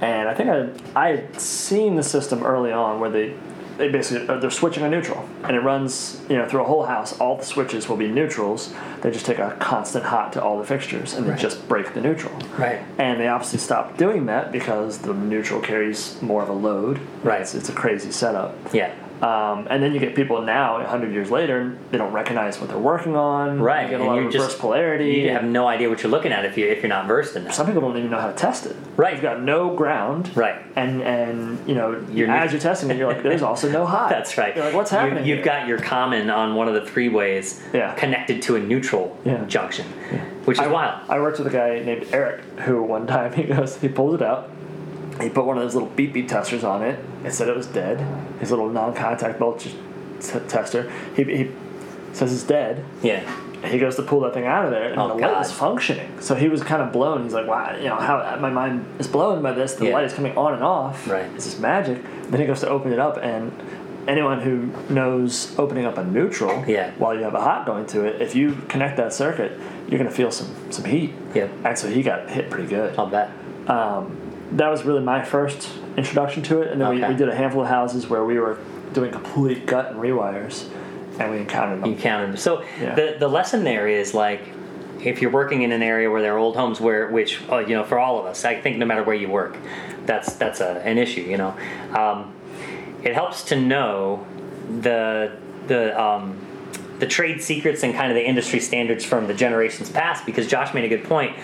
[0.00, 0.68] And I think I
[1.00, 3.36] I had seen the system early on where they
[3.82, 6.84] they basically uh, they're switching a neutral, and it runs you know through a whole
[6.84, 7.18] house.
[7.18, 8.72] All the switches will be neutrals.
[9.00, 11.40] They just take a constant hot to all the fixtures, and they Right.
[11.40, 12.32] just break the neutral.
[12.56, 12.78] Right.
[12.98, 17.00] And they obviously stopped doing that because the neutral carries more of a load.
[17.24, 17.40] Right.
[17.40, 18.54] It's, it's a crazy setup.
[18.72, 18.94] Yeah.
[19.22, 22.76] Um, and then you get people now, 100 years later, they don't recognize what they're
[22.76, 23.60] working on.
[23.60, 25.12] Right, You get a and lot you're of just- reverse polarity.
[25.20, 27.44] You have no idea what you're looking at if you're, if you're not versed in
[27.44, 27.54] that.
[27.54, 28.74] Some people don't even know how to test it.
[28.96, 29.12] Right.
[29.12, 30.36] You've got no ground.
[30.36, 30.56] Right.
[30.74, 34.08] And and you know You're- as you're testing it, you're like, there's also no high.
[34.08, 34.56] That's right.
[34.56, 35.24] You're like, what's happening?
[35.24, 35.44] You've here?
[35.44, 37.94] got your common on one of the three ways Yeah.
[37.94, 39.44] connected to a neutral Yeah.
[39.46, 39.86] junction,
[40.46, 41.00] which is I, wild.
[41.08, 44.22] I worked with a guy named Eric who one time he goes, he pulled it
[44.22, 44.50] out.
[45.22, 46.98] He put one of those little beep beep testers on it.
[47.24, 48.00] It said it was dead.
[48.40, 49.74] His little non-contact voltage
[50.20, 50.90] t- tester.
[51.16, 51.50] He, he
[52.12, 52.84] says it's dead.
[53.02, 53.20] Yeah.
[53.64, 56.10] He goes to pull that thing out of there, and Oh, the light was functioning.
[56.20, 57.22] So he was kind of blown.
[57.22, 59.74] He's like, "Wow, you know how my mind is blown by this.
[59.74, 59.94] The Yeah.
[59.94, 61.08] light is coming on and off.
[61.08, 61.26] Right.
[61.36, 63.52] It's just magic." Then he goes to open it up, and
[64.08, 66.90] anyone who knows opening up a neutral Yeah.
[66.98, 69.52] while you have a hot going to it, if you connect that circuit,
[69.88, 71.12] you're gonna feel some some heat.
[71.32, 71.46] Yeah.
[71.64, 72.98] And so he got hit pretty good.
[72.98, 73.30] I'll bet.
[73.68, 74.16] Um,
[74.56, 77.08] that was really my first introduction to it, and then we, Okay.
[77.12, 78.58] we did a handful of houses where we were
[78.92, 80.68] doing complete gut and rewires,
[81.18, 81.90] and we encountered them.
[81.90, 82.38] You counted.
[82.38, 82.94] So Yeah.
[82.94, 84.40] the the lesson there is like
[85.02, 87.74] if you're working in an area where there are old homes where which uh, you
[87.74, 89.56] know for all of us I think no matter where you work
[90.06, 91.54] that's that's a, an issue you know
[91.96, 92.32] um,
[93.02, 94.24] it helps to know
[94.80, 95.32] the
[95.66, 96.36] the um,
[97.00, 100.72] the trade secrets and kind of the industry standards from the generations past because Josh
[100.72, 101.36] made a good point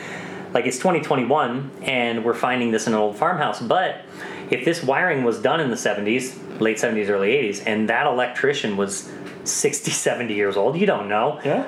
[0.54, 4.02] like it's 2021 and we're finding this in an old farmhouse but
[4.50, 8.76] if this wiring was done in the 70s late 70s early 80s and that electrician
[8.76, 9.10] was
[9.44, 11.64] 60 70 years old you don't know Yeah.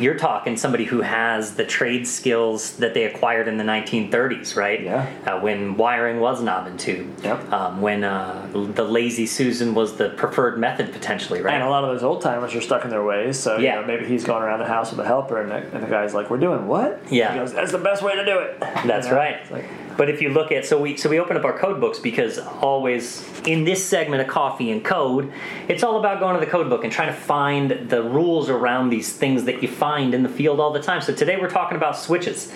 [0.00, 4.80] you're talking somebody who has the trade skills that they acquired in the 1930s, right?
[4.82, 5.06] Yeah.
[5.24, 7.06] Uh, when wiring was knob and tube.
[7.22, 7.52] Yep.
[7.52, 11.54] Um, when uh, the lazy Susan was the preferred method potentially, right?
[11.54, 13.76] And a lot of those old timers are stuck in their ways, so you Yeah.
[13.80, 16.14] know, maybe he's going around the house with a helper, and the, and the guy's
[16.14, 17.32] like, "We're doing what?" Yeah.
[17.32, 19.18] He goes, "That's the best way to do it." That's You know?
[19.18, 19.36] right.
[19.42, 21.80] It's like, But if you look at so we so we open up our code
[21.80, 25.32] books because always in this segment of coffee and code,
[25.68, 28.90] it's all about going to the code book and trying to find the rules around
[28.90, 31.02] these things that you find in the field all the time.
[31.02, 32.52] So today we're talking about switches,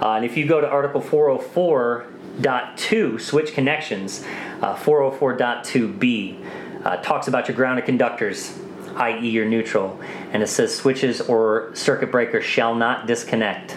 [0.00, 4.24] uh, and if you go to Article 404.2 switch connections,
[4.62, 6.44] uh, 404.2b
[6.84, 8.56] uh, talks about your grounded conductors
[8.96, 9.28] i.e.
[9.28, 10.00] your neutral,
[10.32, 13.76] and it says switches or circuit breakers shall not disconnect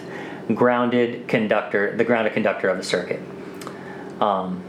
[0.54, 3.20] grounded conductor, the grounded conductor of the circuit.
[4.20, 4.62] Um,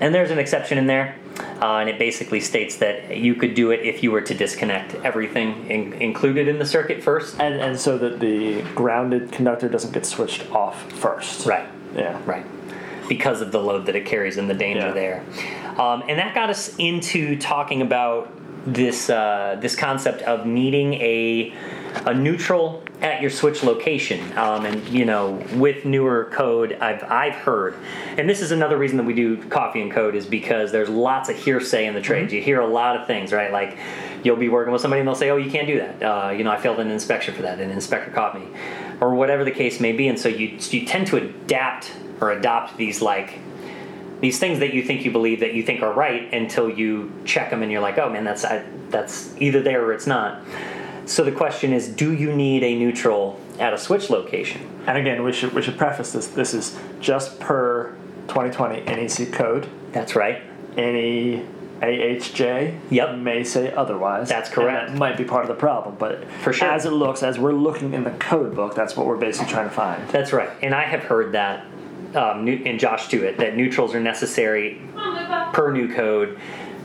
[0.00, 1.16] and there's an exception in there,
[1.60, 4.94] uh, and it basically states that you could do it if you were to disconnect
[5.04, 7.38] everything in, included in the circuit first.
[7.38, 11.46] and and so that the grounded conductor doesn't get switched off first.
[11.46, 11.68] Right.
[11.94, 12.18] Yeah.
[12.24, 12.46] Right.
[13.08, 14.92] Because of the load that it carries and the danger Yeah.
[14.92, 15.24] there.
[15.78, 18.30] Um, and that got us into talking about
[18.66, 21.52] this uh, this concept of needing a
[22.06, 24.36] a neutral at your switch location.
[24.36, 27.74] Um, and you know, with newer code, I've I've heard,
[28.16, 31.28] and this is another reason that we do coffee and code is because there's lots
[31.28, 32.32] of hearsay in the trades.
[32.32, 33.52] You hear a lot of things, right?
[33.52, 33.78] Like
[34.22, 36.44] you'll be working with somebody and they'll say, "Oh, you can't do that." Uh, you
[36.44, 38.46] know, I failed an inspection for that, and an inspector caught me,
[39.00, 40.08] or whatever the case may be.
[40.08, 43.38] And so you you tend to adapt or adopt these like
[44.20, 47.50] these things that you think you believe that you think are right until you check
[47.50, 50.42] them and you're like, oh man, that's I, that's either there or it's not.
[51.10, 54.60] So the question is, do you need a neutral at a switch location?
[54.86, 56.28] And again, we should we should preface this.
[56.28, 57.96] This is just per
[58.28, 59.68] 2020 NEC code.
[59.90, 60.40] That's right.
[60.76, 61.44] Any
[61.82, 63.16] AHJ Yep.
[63.18, 64.28] may say otherwise.
[64.28, 64.90] That's And correct.
[64.92, 66.68] that might be part of the problem, but For sure.
[66.68, 69.68] as it looks, as we're looking in the code book, that's what we're basically trying
[69.68, 70.06] to find.
[70.10, 70.50] That's right.
[70.62, 71.64] And I have heard that,
[72.14, 74.80] um, new- and Josh to it, that neutrals are necessary
[75.52, 76.38] per new code,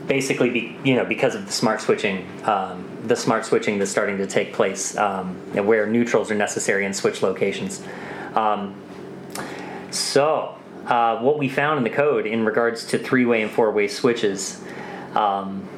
[0.06, 4.18] basically, be, you know, because of the smart switching, um, the smart switching that's starting
[4.18, 5.34] to take place, um,
[5.66, 7.82] where neutrals are necessary in switch locations.
[8.34, 8.74] Um,
[9.90, 14.62] so, uh, what we found in the code in regards to three-way and four-way switches.
[15.14, 15.68] Um,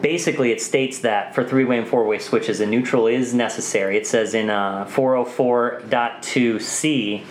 [0.00, 4.32] basically it states that for three-way and four-way switches a neutral is necessary it says
[4.34, 7.22] in uh, 404.2c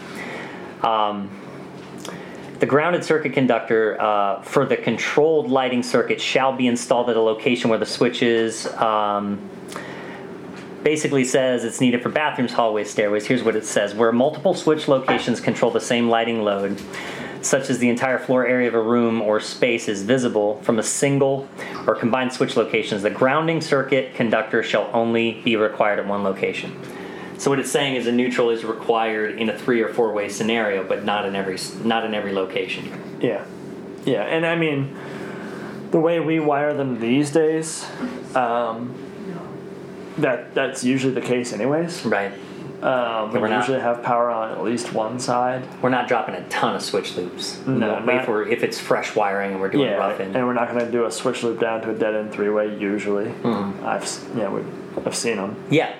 [0.84, 1.32] um,
[2.60, 7.22] the grounded circuit conductor uh, for the controlled lighting circuit shall be installed at a
[7.22, 9.40] location where the switch is um,
[10.84, 14.88] basically says it's needed for bathrooms hallways stairways here's what it says where multiple switch
[14.88, 16.82] locations control the same lighting load
[17.42, 20.84] such as the entire floor area of a room or space is visible from a
[20.84, 21.48] single
[21.88, 26.78] or combined switch locations, the grounding circuit conductor shall only be required at one location.
[27.40, 30.28] So what it's saying is a neutral is required in a three or four way
[30.28, 33.18] scenario, but not in every not in every location.
[33.22, 33.46] Yeah,
[34.06, 34.94] yeah, and I mean,
[35.92, 37.86] the way we wire them these days,
[38.36, 38.94] um,
[40.18, 42.06] that that's usually the case, anyways.
[42.06, 42.34] Right.
[42.82, 45.64] Um, we We're not- usually have power on at least one side.
[45.82, 47.60] We're not dropping a ton of switch loops.
[47.66, 50.34] No, not- for if it's fresh wiring and we're doing yeah, rough in.
[50.36, 52.50] and we're not going to do a switch loop down to a dead end three
[52.50, 53.26] way usually.
[53.26, 53.86] Mm-hmm.
[53.86, 54.62] I've yeah, we
[55.06, 55.56] I've seen them.
[55.70, 55.94] Yeah.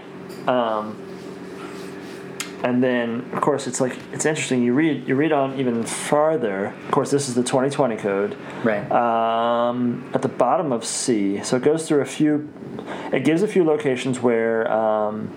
[2.64, 4.62] And then, of course, it's like it's interesting.
[4.64, 6.68] You read you read on even farther.
[6.86, 8.38] Of course, this is the 2020 code.
[8.64, 8.90] Right.
[8.92, 12.52] Um, at the bottom of C, so it goes through a few.
[13.14, 15.32] It gives a few locations where um,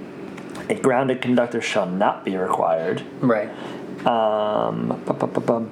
[0.69, 3.03] a grounded conductor shall not be required.
[3.21, 3.51] right.
[4.07, 5.01] Um,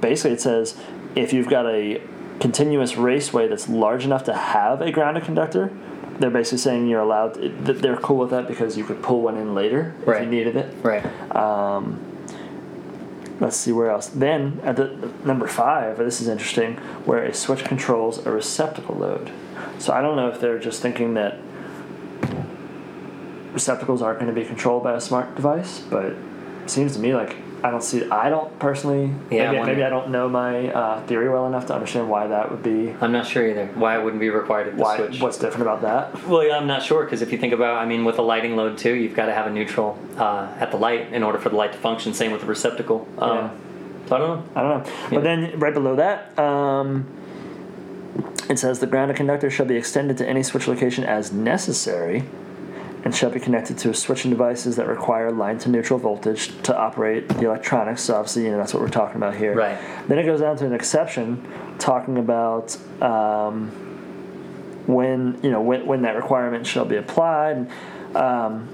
[0.01, 0.77] basically, it says
[1.17, 2.01] if you've got a
[2.39, 5.73] continuous raceway that's large enough to have a grounded conductor,
[6.21, 7.35] they're basically saying you're allowed.
[7.65, 10.23] that they're cool with that because you could pull one in later if Right.
[10.25, 10.73] you needed it.
[10.83, 11.05] Right.
[11.35, 11.99] Um,
[13.41, 14.07] let's see where else.
[14.09, 19.31] Then at the number five, this is interesting, where a switch controls a receptacle load.
[19.79, 21.39] So I don't know if they're just thinking that
[23.53, 26.17] receptacles aren't going to be controlled by a smart device, but it
[26.67, 28.09] seems to me like I don't see.
[28.11, 29.13] I don't personally.
[29.31, 29.73] Yeah, maybe, wonder.
[29.73, 32.95] maybe I don't know my uh, theory well enough to understand why that would be.
[33.01, 33.67] I'm not sure either.
[33.69, 34.97] Why it wouldn't be required Why?
[34.97, 35.21] switch.
[35.21, 36.27] What's different about that?
[36.27, 38.57] Well, yeah, I'm not sure because if you think about, I mean, with a lighting
[38.57, 41.49] load too, you've got to have a neutral uh, at the light in order for
[41.51, 42.15] the light to function.
[42.15, 43.07] Same with the receptacle.
[43.19, 43.51] Um, Yeah.
[44.09, 44.45] So I don't know.
[44.57, 44.93] I don't know.
[45.11, 47.07] But then right below that, um,
[48.49, 52.25] it says the grounded conductor shall be extended to any switch location as necessary
[53.05, 57.29] and shall be connected to switching devices that require line to neutral voltage to operate
[57.29, 58.03] the electronics.
[58.03, 59.55] So obviously, you know, that's what we're talking about here.
[59.55, 59.79] Right.
[60.07, 61.47] Then it goes down to an exception
[61.79, 63.71] talking about um,
[64.87, 67.71] when, you know, when, when that requirement shall be applied.
[68.15, 68.69] Um,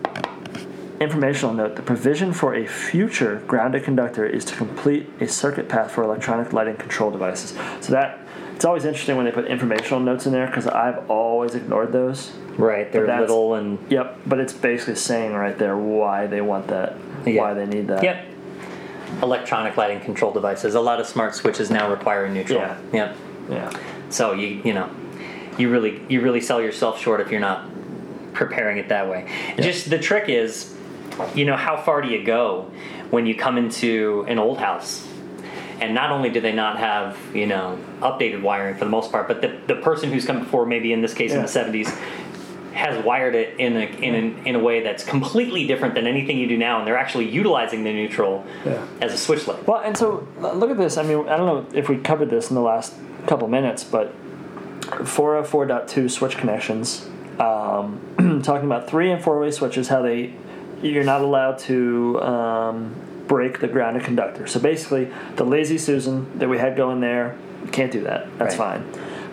[0.98, 5.90] Informational note: The provision for a future grounded conductor is to complete a circuit path
[5.90, 7.50] for electronic lighting control devices.
[7.82, 8.25] So that
[8.56, 12.32] it's always interesting when they put informational notes in there because I've always ignored those.
[12.56, 12.90] Right.
[12.90, 16.94] They're that's- little and Yep, but it's basically saying right there why they want that,
[17.26, 17.42] Yeah.
[17.42, 18.02] why they need that.
[18.02, 18.24] Yep.
[19.22, 20.74] Electronic lighting control devices.
[20.74, 22.58] A lot of smart switches now require a neutral.
[22.58, 22.76] Yeah.
[22.92, 23.16] Yep.
[23.50, 23.70] Yeah.
[24.08, 24.88] So you you know,
[25.58, 27.62] you really you really sell yourself short if you're not
[28.32, 29.26] preparing it that way.
[29.60, 30.74] Just the trick is,
[31.34, 32.70] you know, how far do you go
[33.10, 35.06] when you come into an old house?
[35.80, 39.28] And not only do they not have, you know, updated wiring for the most part,
[39.28, 41.88] but the, the person who's come before, maybe in this case in the 70s,
[42.72, 46.38] has wired it in a, in, a, in a way that's completely different than anything
[46.38, 48.86] you do now, and they're actually utilizing the neutral Yeah.
[49.00, 49.66] as a switch light.
[49.66, 50.96] Well, and so look at this.
[50.98, 52.94] I mean, I don't know if we covered this in the last
[53.26, 54.14] couple minutes, but
[54.80, 57.08] 404.2 switch connections,
[57.38, 58.00] um,
[58.44, 60.32] talking about three and four way switches, how they
[60.82, 62.94] you're not allowed to um,
[63.26, 64.46] break the grounded conductor.
[64.46, 67.36] So basically, the lazy Susan that we had going there,
[67.72, 68.26] can't do that.
[68.38, 68.80] That's Right.
[68.80, 68.84] fine.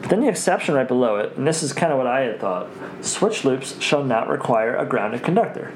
[0.01, 2.39] But then the exception right below it, and this is kind of what I had
[2.39, 2.67] thought:
[3.01, 5.71] switch loops shall not require a grounded conductor.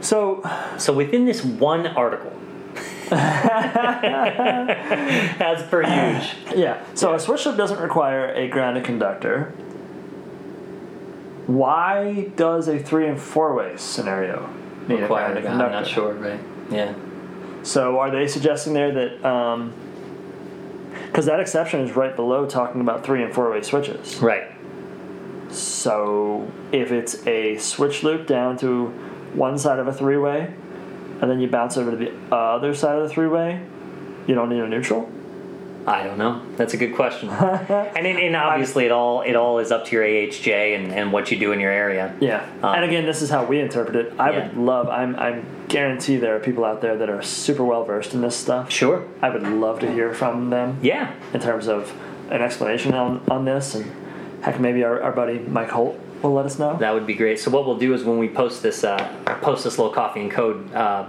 [0.00, 0.42] So
[0.78, 2.32] So within this one article,
[3.12, 4.42] as
[5.64, 6.82] per usual, Yeah.
[6.94, 9.52] So a switch loop doesn't require a grounded conductor.
[11.46, 14.48] Why does a three and four way scenario
[14.88, 15.36] need required.
[15.36, 16.40] a grounded I'm not sure, right?
[16.70, 16.94] Yeah.
[17.62, 19.74] So are they suggesting there that um,
[21.06, 24.18] because that exception is right below talking about three and four way switches.
[24.18, 24.44] Right.
[25.50, 28.86] So if it's a switch loop down to
[29.34, 30.52] one side of a three way,
[31.20, 33.60] and then you bounce over to the other side of the three way,
[34.26, 35.10] you don't need a neutral.
[35.86, 36.42] I don't know.
[36.56, 37.28] That's a good question.
[37.30, 41.12] and, it, and obviously, it all it all is up to your AHJ and, and
[41.12, 42.14] what you do in your area.
[42.20, 44.12] Yeah, Um, and again, this is how we interpret it.
[44.18, 44.48] I Yeah.
[44.48, 44.88] would love.
[44.88, 45.16] I'm.
[45.16, 48.70] I'm guarantee there are people out there that are super well versed in this stuff.
[48.72, 49.06] Sure.
[49.22, 51.12] I would love to hear from them Yeah.
[51.32, 51.92] in terms of
[52.28, 53.90] an explanation on, on this, and
[54.42, 56.76] heck, maybe our, our buddy Mike Holt will let us know.
[56.76, 57.38] That would be great.
[57.40, 58.98] So what we'll do is when we post this uh,
[59.42, 61.06] post this little coffee and code uh,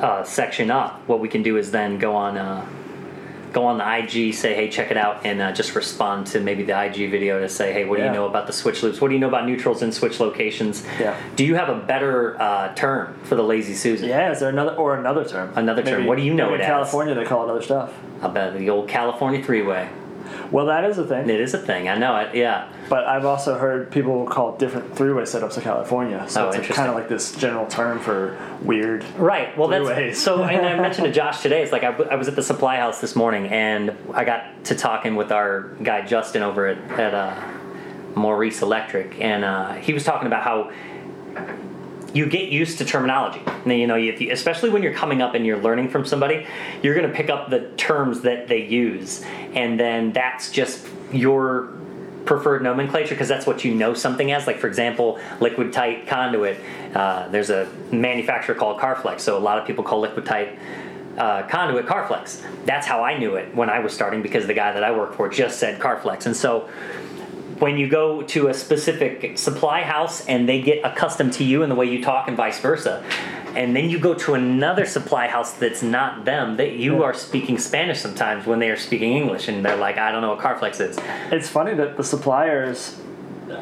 [0.00, 2.66] uh, section up, what we can do is then go on uh,
[3.52, 6.62] go on the IG, say hey check it out, and uh, just respond to maybe
[6.62, 8.08] the IG video to say hey what do Yeah.
[8.08, 9.00] you know about the switch loops?
[9.00, 10.84] What do you know about neutrals and switch locations?
[11.00, 11.16] Yeah.
[11.36, 14.08] Do you have a better uh, term for the lazy Susan?
[14.08, 15.52] Yeah, is there another or another term?
[15.56, 16.06] Another term.
[16.06, 16.66] What do you know maybe it in as?
[16.68, 17.92] California, they call it other stuff.
[18.22, 19.88] About the old California three way.
[20.50, 21.28] Well, that is a thing.
[21.28, 21.88] It is a thing.
[21.88, 22.34] I know it.
[22.34, 22.70] Yeah.
[22.88, 26.24] But I've also heard people call different three-way setups in California.
[26.28, 29.04] So Oh, it's kind of like this general term for weird.
[29.16, 29.56] Right.
[29.58, 30.44] Well, Three that's so.
[30.44, 31.62] And I mentioned to Josh today.
[31.62, 35.16] It's like I was at the supply house this morning, and I got to talking
[35.16, 37.52] with our guy Justin over at at uh,
[38.14, 40.70] Maurice Electric, and uh, he was talking about how
[42.16, 43.42] you get used to terminology.
[43.64, 46.46] And, you know, you, especially when you're coming up and you're learning from somebody,
[46.82, 49.22] you're going to pick up the terms that they use,
[49.54, 51.74] and then that's just your
[52.24, 54.46] preferred nomenclature because that's what you know something as.
[54.46, 56.58] Like for example, liquid tight conduit.
[56.94, 60.58] Uh, there's a manufacturer called Carflex, so a lot of people call liquid tight
[61.18, 62.42] uh, conduit Carflex.
[62.64, 65.14] That's how I knew it when I was starting because the guy that I work
[65.14, 66.68] for just said Carflex, and so
[67.58, 71.70] when you go to a specific supply house and they get accustomed to you and
[71.70, 73.02] the way you talk and vice versa
[73.54, 77.04] and then you go to another supply house that's not them that you Yeah.
[77.04, 80.30] are speaking spanish sometimes when they are speaking english and they're like i don't know
[80.34, 80.98] what carflex is
[81.32, 82.96] It's funny that the suppliers,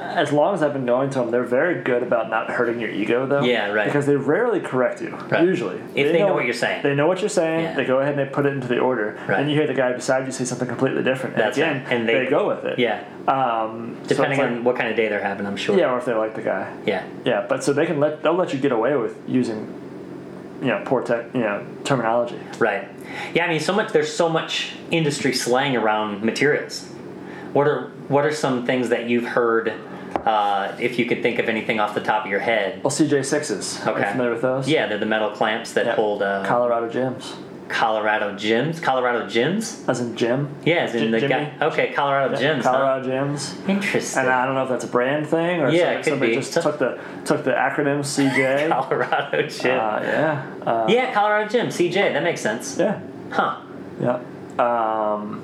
[0.00, 2.90] as long as I've been going to them, they're very good about not hurting your
[2.90, 3.42] ego, though.
[3.42, 3.86] Yeah, right.
[3.86, 5.10] Because they rarely correct you.
[5.10, 5.44] Right.
[5.44, 6.82] Usually, If they know what you're saying.
[6.82, 7.64] they know what you're saying.
[7.64, 7.74] Yeah.
[7.74, 9.14] They go ahead and they put it into the order.
[9.28, 9.38] Right.
[9.38, 11.92] Then you hear the guy beside you say something completely different, and That's again, right.
[11.92, 12.78] And they- they, go with it.
[12.78, 15.90] yeah Um, depending it's like- on what kind of day they're having i'm sure yeah,
[15.92, 16.72] or if they like the guy.
[16.86, 19.72] yeah Yeah, but so they can let they'll let you get away with using,
[20.60, 22.38] you know, poor tech, you know, terminology.
[22.58, 22.88] Right.
[23.34, 23.92] Yeah, I mean, so much.
[23.92, 26.86] There's so much industry slang around materials.
[27.52, 29.72] What are what are some things that you've heard?
[30.24, 32.82] Uh, if you could think of anything off the top of your head.
[32.84, 33.80] Well, CJ sixes.
[33.84, 34.10] Are you Okay.
[34.12, 34.68] familiar with those?
[34.68, 35.94] Yeah, they're the metal clamps that Yeah.
[35.96, 37.34] hold uh, Colorado gyms,
[37.68, 38.80] Colorado gyms.
[38.80, 39.86] Colorado gyms.
[39.88, 40.48] as in gym.
[40.64, 41.32] Yeah, as in Gy- the Jimmy?
[41.58, 41.66] guy.
[41.66, 42.62] Okay, Colorado gyms.
[42.62, 42.70] huh?
[42.72, 43.68] Colorado gyms.
[43.68, 44.22] Interesting.
[44.22, 46.78] And I don't know if that's a brand thing or Yeah, somebody, somebody just took
[46.78, 48.70] the took the acronym CJ.
[48.70, 49.76] uh, Colorado gym.
[49.76, 50.42] yeah.
[50.64, 51.66] Uh, yeah, Colorado gym.
[51.68, 52.12] CJ.
[52.12, 52.76] That makes sense.
[52.78, 53.00] yeah.
[53.30, 53.56] Huh.
[54.00, 54.20] Yeah.
[54.58, 55.42] Um,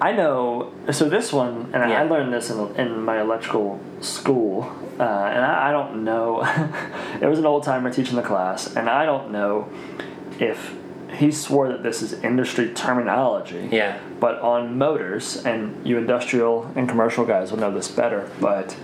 [0.00, 0.72] I know.
[0.90, 2.00] So this one, and Yeah.
[2.00, 6.42] I learned this in, in my electrical school, uh, and I, I don't know.
[7.20, 9.68] it was an old timer teaching the class, and I don't know
[10.38, 10.74] if
[11.16, 13.68] he swore that this is industry terminology.
[13.70, 13.98] Yeah.
[14.20, 18.76] But on motors, and you industrial and commercial guys will know this better, but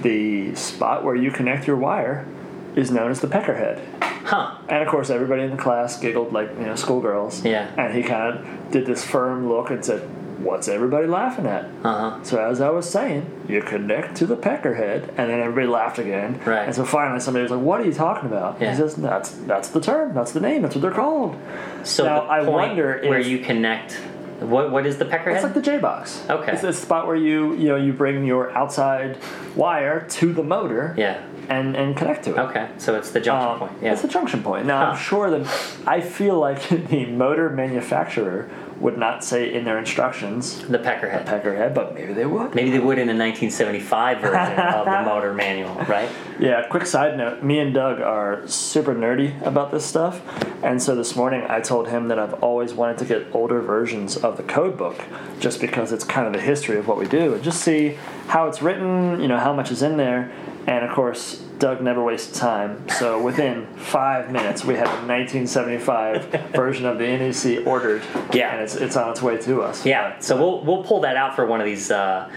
[0.00, 2.26] the spot where you connect your wire
[2.74, 3.80] is known as the pecker head.
[4.24, 4.56] Huh.
[4.68, 7.44] And of course, everybody in the class giggled like you know schoolgirls.
[7.44, 7.70] Yeah.
[7.76, 10.08] And he kind of did this firm look and said,
[10.42, 12.24] "What's everybody laughing at?" Uh huh.
[12.24, 15.98] So as I was saying, you connect to the pecker head, and then everybody laughed
[15.98, 16.40] again.
[16.44, 16.66] Right.
[16.66, 18.70] And so finally, somebody was like, "What are you talking about?" Yeah.
[18.70, 20.14] He says, "That's that's the term.
[20.14, 20.62] That's the name.
[20.62, 21.36] That's what they're called."
[21.84, 23.92] So Now, I wonder where if- you connect.
[24.40, 26.20] What what is the pecker It's like the J box.
[26.28, 26.50] Okay.
[26.52, 29.16] It's the spot where you you know you bring your outside
[29.54, 30.94] wire to the motor.
[30.98, 31.22] yeah.
[31.48, 32.38] And and connect to it.
[32.38, 32.68] Okay.
[32.78, 33.72] So it's the junction Um, point.
[33.82, 33.92] Yeah.
[33.92, 34.66] It's the junction point.
[34.66, 35.46] Now, I'm sure that
[35.86, 38.48] I feel like the motor manufacturer
[38.82, 41.24] would not say in their instructions the pecker head.
[41.24, 42.52] pecker head, but maybe they would.
[42.52, 46.10] Maybe they would in a 1975 version of the motor manual, right?
[46.40, 50.20] Yeah, quick side note me and Doug are super nerdy about this stuff.
[50.64, 54.16] And so this morning I told him that I've always wanted to get older versions
[54.16, 55.00] of the code book
[55.38, 58.48] just because it's kind of the history of what we do and just see how
[58.48, 60.32] it's written, you know, how much is in there.
[60.66, 62.88] And of course, Doug never wastes time.
[62.88, 68.02] So within five minutes, we have a 1975 version of the NEC ordered.
[68.32, 68.52] Yeah.
[68.54, 69.86] And it's, it's on its way to us.
[69.86, 70.18] Yeah.
[70.18, 72.28] So we'll we'll pull that out for one of these uh,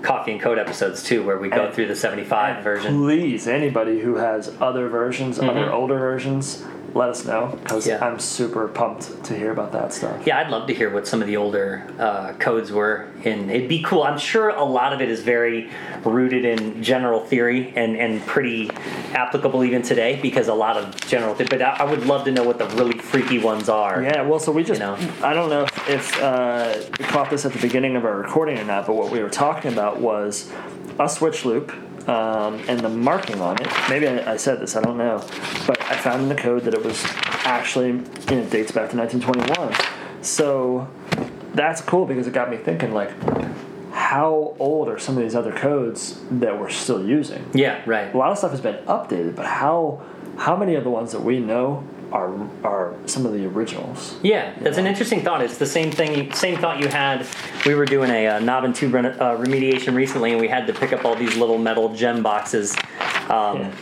[0.00, 2.96] coffee and code episodes too, where we go And- through the 75 version.
[3.02, 5.50] Please, anybody who has other versions, Mhm.
[5.50, 6.64] other older versions,
[6.94, 8.04] let us know because Yeah.
[8.04, 10.26] I'm super pumped to hear about that stuff.
[10.26, 13.68] Yeah, I'd love to hear what some of the older uh, codes were, and it'd
[13.68, 14.02] be cool.
[14.02, 15.70] I'm sure a lot of it is very
[16.04, 18.70] rooted in general theory and, and pretty
[19.12, 21.48] applicable even today because a lot of general theory.
[21.50, 24.02] But I, I would love to know what the really freaky ones are.
[24.02, 24.96] Yeah, well, so we just, know.
[25.22, 28.58] I don't know if, if uh, we caught this at the beginning of our recording
[28.58, 30.50] or not, but what we were talking about was
[30.98, 31.72] a switch loop
[32.08, 33.68] um, and the marking on it.
[33.88, 35.18] Maybe I, I said this, I don't know.
[35.66, 37.02] But I found in the code that it was
[37.44, 39.74] actually, you know, it dates back to 1921.
[40.22, 40.88] So
[41.54, 43.10] that's cool because it got me thinking, like,
[43.92, 47.48] how old are some of these other codes that we're still using?
[47.54, 47.82] Yeah.
[47.86, 48.12] Right.
[48.14, 50.02] a lot of stuff has been updated, but how
[50.36, 52.32] how many of the ones that we know are
[52.64, 54.18] are some of the originals?
[54.22, 55.42] Yeah, that's an interesting thought.
[55.42, 57.26] It's the same thing, same thought you had.
[57.66, 60.66] We were doing a, uh knob and tube reno- uh, remediation recently, and we had
[60.66, 62.76] to pick up all these little metal gem boxes.
[63.28, 63.72] Um, Yeah.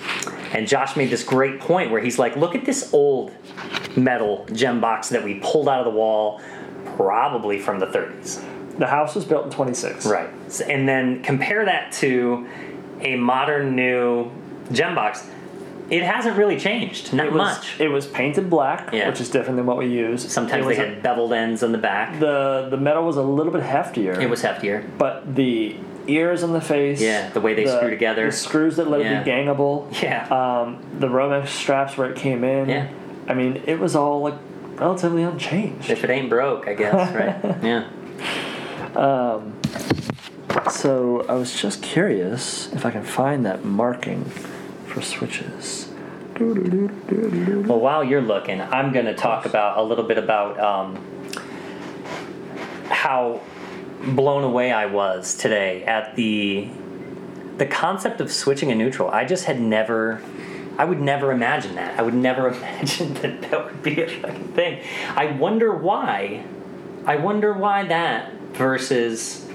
[0.55, 3.33] And Josh made this great point where he's like, "Look at this old
[3.97, 6.41] metal gem box that we pulled out of the wall,
[6.97, 8.41] probably from the 30s."
[8.79, 10.07] The house was built in 26.
[10.07, 10.31] Right.
[10.67, 12.47] And then compare that to
[13.01, 14.31] a modern new
[14.73, 15.27] gem box.
[15.91, 17.81] It hasn't really changed, not It was, much.
[17.81, 19.09] It was painted black, Yeah.
[19.09, 20.31] which is different than what we use.
[20.31, 22.19] Sometimes they had beveled ends on the back.
[22.21, 24.21] the the metal was a little bit heftier.
[24.21, 24.85] It was heftier.
[24.99, 25.77] but the
[26.07, 27.01] ears on the face.
[27.03, 28.27] Yeah, the way they screw together.
[28.27, 29.21] The screws that let Yeah.
[29.21, 29.87] it be gangable.
[30.03, 30.27] Yeah.
[30.29, 32.69] Um, the Romex straps where it came in.
[32.69, 32.89] Yeah.
[33.27, 34.35] I mean, it was all like
[34.77, 35.91] relatively unchanged.
[35.91, 37.57] If it ain't broke, I guess, right?
[37.63, 37.85] yeah.
[38.97, 39.55] Um,
[40.71, 44.31] So I was just curious if I can find that marking
[44.89, 45.89] for switches.
[46.41, 50.97] Well, while you're looking, I'm going to talk about a little bit about um,
[52.89, 53.41] how
[54.03, 56.69] blown away I was today at the
[57.57, 59.11] the concept of switching a neutral.
[59.11, 60.23] I just had never.
[60.79, 61.99] I would never imagine that.
[61.99, 64.85] I would never imagine that that would be a fucking thing.
[65.17, 66.45] I wonder why.
[67.05, 69.48] I wonder why that versus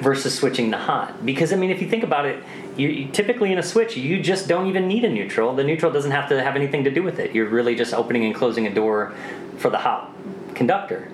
[0.00, 1.24] versus switching to hot.
[1.24, 2.42] Because I mean, if you think about it,
[2.76, 5.54] you, you typically in a switch, you just don't even need a neutral.
[5.54, 7.34] The neutral doesn't have to have anything to do with it.
[7.34, 9.14] You're really just opening and closing a door
[9.58, 10.14] for the hot
[10.54, 11.10] conductor.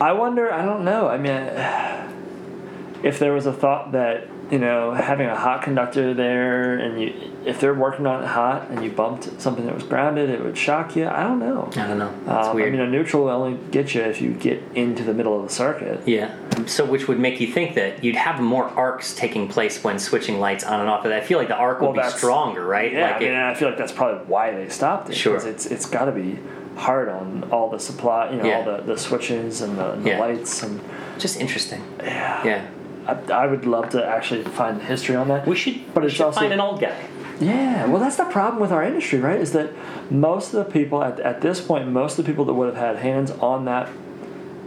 [0.00, 0.52] I wonder.
[0.52, 1.08] I don't know.
[1.08, 6.78] I mean, if there was a thought that you know having a hot conductor there,
[6.78, 10.30] and you, if they're working on it hot, and you bumped something that was grounded,
[10.30, 11.06] it would shock you.
[11.08, 11.68] I don't know.
[11.76, 12.08] I don't know.
[12.26, 15.36] Um, I mean, a neutral will only get you if you get into the middle
[15.38, 16.00] of the circuit.
[16.06, 16.34] Yeah.
[16.66, 20.40] So, which would make you think that you'd have more arcs taking place when switching
[20.40, 21.04] lights on and off.
[21.04, 22.92] I feel like the arc Well, would be stronger, right?
[22.92, 25.14] Yeah, like I mean, I feel like that's probably why they stopped it.
[25.14, 25.36] Sure.
[25.46, 26.38] It's it's got to be
[26.76, 28.56] hard on all the supply, you know, Yeah.
[28.58, 30.18] all the, the switches and the, and the Yeah.
[30.18, 30.80] lights and
[31.18, 31.82] just interesting.
[32.02, 32.44] yeah.
[32.44, 32.66] Yeah.
[33.06, 35.46] I, I would love to actually find history on that.
[35.46, 36.96] We should, But we it's should also- find an old guy.
[37.40, 39.40] Yeah, well, that's the problem with our industry, right?
[39.40, 39.70] Is that
[40.10, 42.76] most of the people at, at this point, most of the people that would have
[42.76, 43.88] had hands on that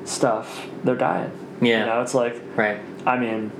[0.03, 1.31] stuff, they're dying.
[1.61, 1.79] Yeah.
[1.81, 2.79] You know, it's like, Right.
[3.05, 3.51] I mean,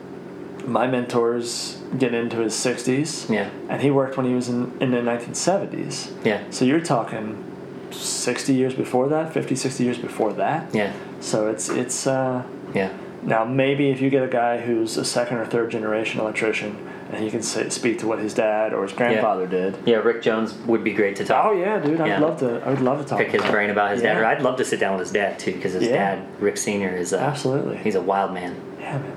[0.65, 3.49] my mentor's getting into his 60s, Yeah.
[3.69, 6.11] and he worked when he was in, in the 1970s.
[6.25, 6.43] Yeah.
[6.49, 7.43] So you're talking
[7.91, 10.73] 60 years before that, 50, 60 years before that.
[10.75, 10.91] Yeah.
[11.21, 12.43] So it's, it's, uh,
[12.75, 12.89] Yeah.
[13.28, 16.75] Now maybe if you get a guy who's a second or third generation electrician
[17.11, 19.78] and he can say, speak to what his dad or his grandfather did.
[19.86, 19.97] Yeah.
[19.97, 21.45] Rick Jones would be great to talk.
[21.45, 22.01] Oh yeah, dude!
[22.01, 22.19] I'd Yeah.
[22.19, 22.61] love to.
[22.65, 23.19] I would love to talk.
[23.19, 24.17] Pick his brain about his dad.
[24.17, 26.15] Or I'd love to sit down with his dad too, because his Yeah.
[26.15, 27.78] dad, Rick Senior, is uh, Absolutely.
[27.78, 28.55] he's a wild man.
[28.80, 29.13] yeah, man.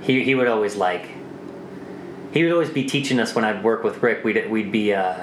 [0.00, 1.06] he he would always like
[2.32, 5.14] he would always be teaching us when I'd work with Rick we'd we'd be uh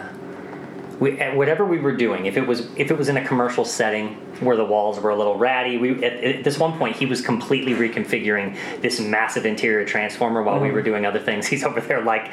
[1.00, 3.64] we at whatever we were doing if it was if it was in a commercial
[3.64, 7.06] setting where the walls were a little ratty we at, at this one point he
[7.06, 11.80] was completely reconfiguring this massive interior transformer while we were doing other things he's over
[11.82, 12.32] there like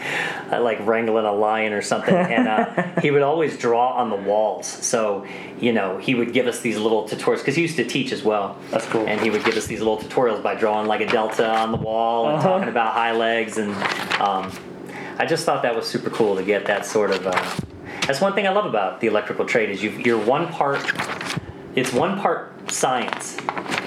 [0.51, 4.17] uh, like wrangling a lion or something and uh, he would always draw on the
[4.17, 5.27] walls so
[5.61, 8.23] you know he would give us these little tutorials because he used to teach as
[8.23, 9.07] well That's cool.
[9.07, 11.79] and he would give us these little tutorials by drawing like a delta on the
[11.79, 12.49] wall and Uh-huh.
[12.49, 13.73] talking about high legs and
[14.21, 14.51] um,
[15.19, 17.27] I just thought that was super cool to get that sort of.
[17.27, 17.57] Uh,
[18.07, 20.81] that's one thing I love about the electrical trade is you you're one part.
[21.75, 23.37] It's one part science,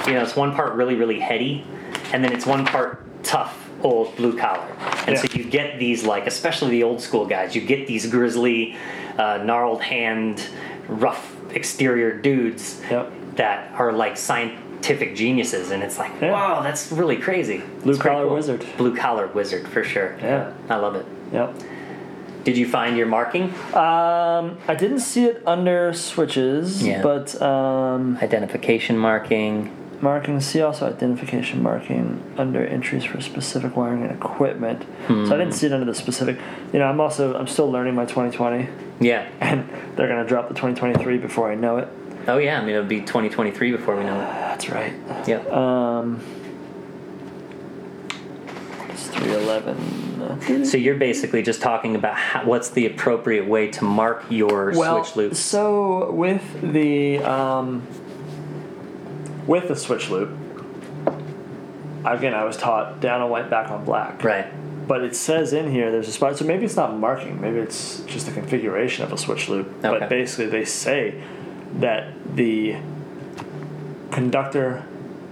[0.05, 0.22] you know.
[0.24, 1.65] It's one part really really heady,
[2.13, 4.68] and then it's one part tough old blue collar.
[5.05, 7.55] And so you get these like, especially the old school guys.
[7.55, 8.76] You get these grizzly,
[9.18, 10.43] uh, gnarled hand,
[10.88, 13.11] rough exterior dudes Yep.
[13.36, 16.32] that are like scientific geniuses, and it's like, Yeah.
[16.32, 17.61] wow, that's really crazy.
[17.84, 18.65] Blue collar wizard.
[18.78, 20.15] Blue collar wizard for sure.
[20.22, 20.51] Yeah.
[20.70, 21.05] I love it.
[21.32, 21.53] Yep.
[22.48, 23.54] Did you find your marking?
[23.76, 27.02] Um, I didn't see it under switches, Yeah.
[27.02, 29.70] but um, Identification marking.
[30.00, 30.39] marking.
[30.39, 34.86] See also identification marking under entries for specific wiring and equipment.
[35.10, 36.38] So I didn't see it under the specific.
[36.72, 38.70] You know, I'm also I'm still learning my 2020,
[39.02, 39.26] Yeah.
[39.41, 39.68] and
[39.98, 41.89] they're gonna drop the 2023 before I know it.
[42.30, 42.62] Oh yeah.
[42.62, 44.24] I mean, it'll be 2023 before we know it.
[44.26, 44.93] That's right.
[45.28, 45.39] Yeah.
[45.52, 46.22] Um,
[49.18, 50.65] it's 311.
[50.65, 55.03] So you're basically just talking about how, what's the appropriate way to mark your well,
[55.03, 55.39] switch loops.
[55.39, 57.88] So with the um,
[59.45, 60.30] with the switch loop,
[62.05, 64.24] again, I was taught down on white, back on black.
[64.24, 64.47] Right.
[64.88, 66.38] But it says in here there's a spot.
[66.38, 67.41] So maybe it's not marking.
[67.41, 69.68] Maybe it's just a configuration of a switch loop.
[69.84, 69.99] Okay.
[69.99, 71.22] But basically, they say
[71.74, 72.78] that the
[74.11, 74.86] conductor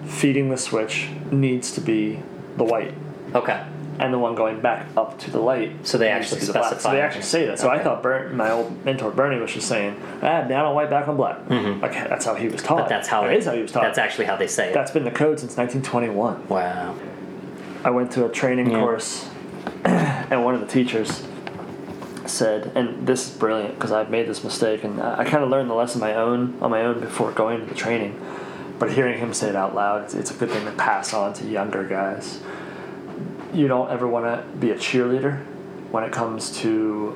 [0.06, 2.20] feeding the switch needs to be
[2.58, 2.94] the white,
[3.36, 3.64] Okay.
[3.98, 5.72] and the one going back up to the light.
[5.88, 6.80] So they to actually the black.
[6.82, 7.58] So they actually say that.
[7.60, 7.84] So I Okay.
[7.86, 11.16] thought Bert, my old mentor Bernie was just saying, ah, down on white, back on
[11.16, 11.38] black.
[11.50, 12.78] Like that's how he was taught.
[12.80, 12.84] Mm-hmm.
[12.84, 13.84] But that's how That it is how he was taught.
[13.84, 14.74] That's actually how they say it.
[14.74, 16.48] that's been the code since 1921.
[16.50, 16.96] wow.
[17.86, 18.80] I went to a training Yeah.
[18.80, 19.30] course,
[19.86, 21.24] and one of the teachers
[22.26, 25.70] said, and this is brilliant because I've made this mistake, and I kind of learned
[25.70, 28.20] the lesson my own on my own before going to the training.
[28.80, 31.34] But hearing him say it out loud, it's, it's a good thing to pass on
[31.36, 32.42] to younger guys.
[33.56, 35.40] You don't ever want to be a cheerleader
[35.92, 37.16] when it comes to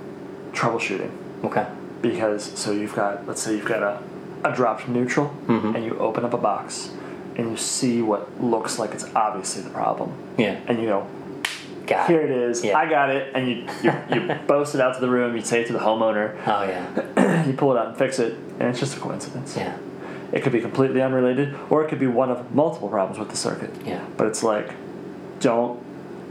[0.54, 1.12] troubleshooting
[1.44, 1.66] Okay.
[2.02, 4.02] because so you've got let's say you've got a,
[4.50, 5.76] a dropped neutral Mhm.
[5.76, 6.92] and you open up a box
[7.36, 10.56] and you see what looks like it's obviously the problem Yeah.
[10.68, 11.06] and you go
[11.88, 12.32] Got here it.
[12.32, 12.78] it is Yeah.
[12.78, 15.62] i got it and you you, you boast it out to the room you say
[15.62, 17.46] it to the homeowner Oh yeah.
[17.48, 19.78] you pull it out and fix it and it's just a coincidence Yeah.
[20.32, 23.38] it could be completely unrelated or it could be one of multiple problems with the
[23.38, 24.04] circuit Yeah.
[24.18, 24.74] but it's like
[25.42, 25.80] don't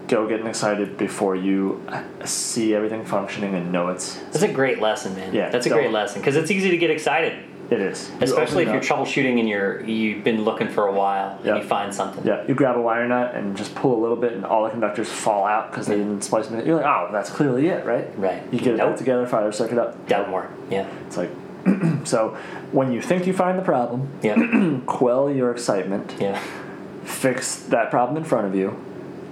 [0.09, 1.85] go getting excited before you
[2.25, 5.35] see everything functioning and know it's That's a great lesson, man.
[5.35, 7.45] Yeah, That's a great lesson because it's easy to get excited.
[7.71, 8.09] It is.
[8.13, 11.63] You Especially if you're troubleshooting and you're you've been looking for a while and you
[11.63, 12.27] find something.
[12.27, 14.71] Yeah, you grab a wire nut and just pull a little bit, and all the
[14.71, 16.67] conductors fall out because they didn't splice them.
[16.67, 18.09] You're like, oh, that's clearly it, right?
[18.19, 18.43] Right.
[18.51, 18.93] You get it Nope.
[18.93, 20.09] put together, fire the circuit up.
[20.09, 20.51] Doesn't work.
[20.71, 20.89] Yeah.
[21.07, 21.29] It's like,
[22.05, 22.39] so
[22.73, 24.81] when you think you find the problem, Yeah.
[24.87, 26.41] quell your excitement, yeah.
[27.05, 28.83] fix that problem in front of you,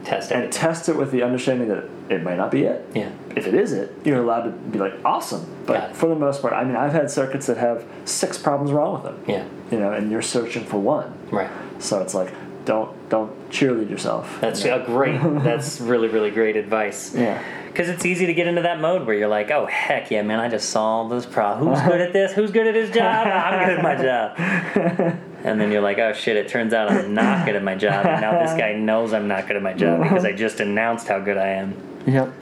[0.06, 0.52] Test and it.
[0.52, 2.88] test it with the understanding that it might not be it.
[2.94, 3.10] Yeah.
[3.34, 5.44] If it is it, you're allowed to be like, awesome.
[5.66, 8.94] But for the most part, I mean, I've had circuits that have six problems wrong
[8.94, 9.24] with them.
[9.26, 9.44] Yeah.
[9.72, 11.12] You know, and you're searching for one.
[11.32, 11.50] Right.
[11.80, 12.32] So it's like,
[12.64, 14.38] don't don't cheerlead yourself.
[14.40, 14.82] That's you know?
[14.82, 15.20] a great.
[15.42, 17.12] That's really really great advice.
[17.12, 17.42] Yeah.
[17.66, 20.38] Because it's easy to get into that mode where you're like, oh heck yeah, man,
[20.38, 21.74] I just solved this problem.
[21.74, 22.32] Who's good at this?
[22.32, 23.26] Who's good at his job?
[23.26, 25.18] I'm good at my job.
[25.46, 28.04] And then you're like, oh shit, it turns out I'm not good at my job.
[28.04, 31.06] And now this guy knows I'm not good at my job because I just announced
[31.08, 31.74] how good I am.
[32.06, 32.32] Yep.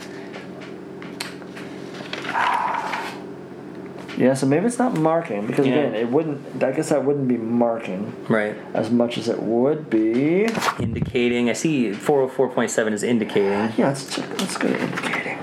[4.17, 5.75] Yeah, so maybe it's not marking because Yeah.
[5.75, 6.63] again, it wouldn't.
[6.63, 8.55] I guess that wouldn't be marking Right.
[8.73, 10.47] as much as it would be.
[10.79, 11.51] Indicating.
[11.51, 13.73] I see 404.7 is indicating.
[13.77, 14.25] Yeah, let's check.
[14.41, 15.39] Let's go to indicating.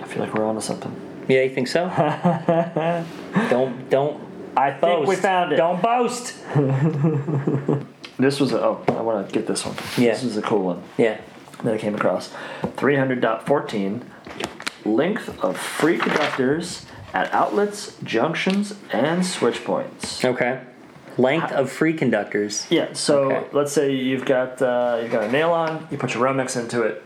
[0.00, 0.94] I feel like we're onto something.
[1.28, 1.88] Yeah, you think so?
[3.50, 4.20] don't don't
[4.56, 4.80] I boast.
[4.80, 5.56] think we found it.
[5.56, 6.34] Don't boast.
[8.18, 8.60] This was a.
[8.62, 9.76] Oh, I want to get this one.
[9.98, 10.12] Yeah.
[10.14, 11.20] This is a cool one Yeah.
[11.64, 12.32] that I came across.
[12.62, 14.02] 300.14.
[14.86, 20.24] Length of free conductors at outlets, junctions, and switch points.
[20.24, 20.62] Okay.
[21.18, 22.66] Length of free conductors.
[22.70, 22.94] Yeah.
[22.94, 23.46] So Okay.
[23.52, 25.86] let's say you've got uh, you've got a nail on.
[25.90, 27.02] You put your Romex into it.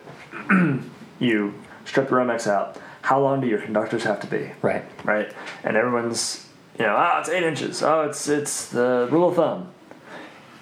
[1.18, 1.54] you
[1.86, 2.76] strip the Romex out.
[3.02, 4.52] How long do your conductors have to be?
[4.62, 4.84] Right.
[5.04, 5.32] Right.
[5.64, 6.46] And everyone's
[6.80, 7.82] you know oh it's eight inches.
[7.82, 9.70] Oh it's it's the rule of thumb.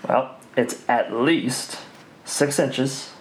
[0.07, 1.79] Well, it's at least
[2.25, 3.13] six inches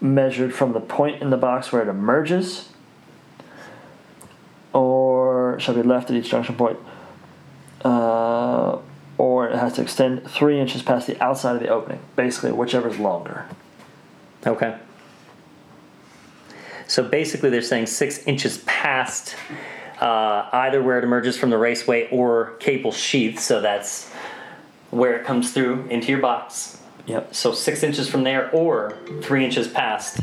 [0.00, 2.68] measured from the point in the box where it emerges
[4.72, 6.78] or shall be left at each junction point
[7.82, 8.78] uh,
[9.16, 12.98] or it has to extend three inches past the outside of the opening basically whichever's
[12.98, 13.46] longer
[14.46, 14.78] Okay.
[16.86, 19.34] So basically, they're saying six inches past
[20.00, 23.38] uh, either where it emerges from the raceway or cable sheath.
[23.40, 24.10] So that's
[24.90, 26.78] where it comes through into your box.
[27.06, 30.20] yep So six inches from there, or three inches past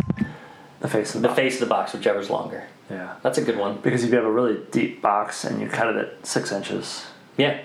[0.79, 2.65] the face of the, the face of the box, whichever's longer.
[2.89, 3.77] yeah That's a good one.
[3.81, 7.05] because if you have a really deep box and you cut it at six inches
[7.37, 7.59] Yeah,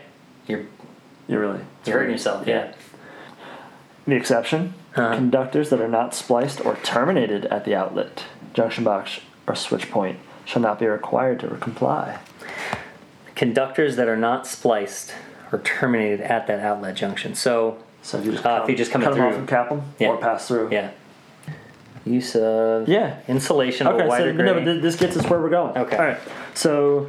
[0.46, 0.64] you're
[1.28, 2.46] you're really you're hurting yourself.
[2.46, 2.72] Yeah.
[4.06, 5.14] the exception Uh-huh.
[5.14, 10.18] conductors that are not spliced or terminated at the outlet junction box or switch point
[10.48, 12.18] shall not be required to comply
[13.34, 15.12] Conductors that are not spliced
[15.52, 17.34] or terminated at that outlet junction.
[17.36, 19.38] So so if you just Uh, cut, if you just come cut them off through.
[19.40, 20.08] and cap them Yeah.
[20.08, 20.88] or pass through yeah.
[22.04, 23.14] Use of Yeah.
[23.28, 25.76] insulation of Okay, a wider so, no, but this gets us where we're going.
[25.76, 25.96] Okay.
[25.96, 26.18] All right.
[26.54, 27.06] So,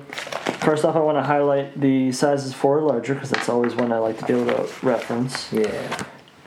[0.60, 3.92] first off, I want to highlight the sizes four or larger because that's always one
[3.94, 5.70] I like to be able to reference yeah.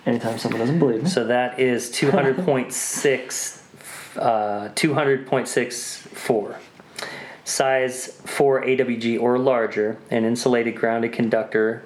[0.06, 1.08] anytime someone doesn't believe me.
[1.08, 3.62] So that is 200.6,
[4.18, 6.56] uh, 200.64.
[7.44, 11.82] Size 4 AWG or larger, an insulated grounded conductor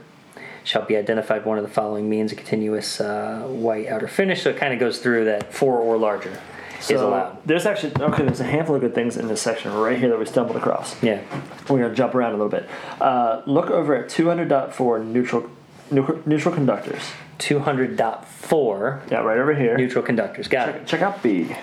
[0.64, 4.42] shall be identified one of the following means a continuous uh, white outer finish.
[4.42, 6.38] So it kind of goes through that 4 or larger
[6.80, 7.38] is allowed.
[7.46, 8.24] There's actually okay.
[8.24, 11.00] There's a handful of good things in this section right here that we stumbled across.
[11.02, 11.20] Yeah.
[11.68, 12.68] We're gonna jump around a little bit.
[13.00, 15.50] Uh, look over at 200.4 neutral
[15.90, 17.02] neutral, neutral conductors.
[17.38, 19.76] 200.4 Yeah, right over here.
[19.76, 20.48] neutral conductors.
[20.48, 20.86] Got it.
[20.86, 21.54] Check out B.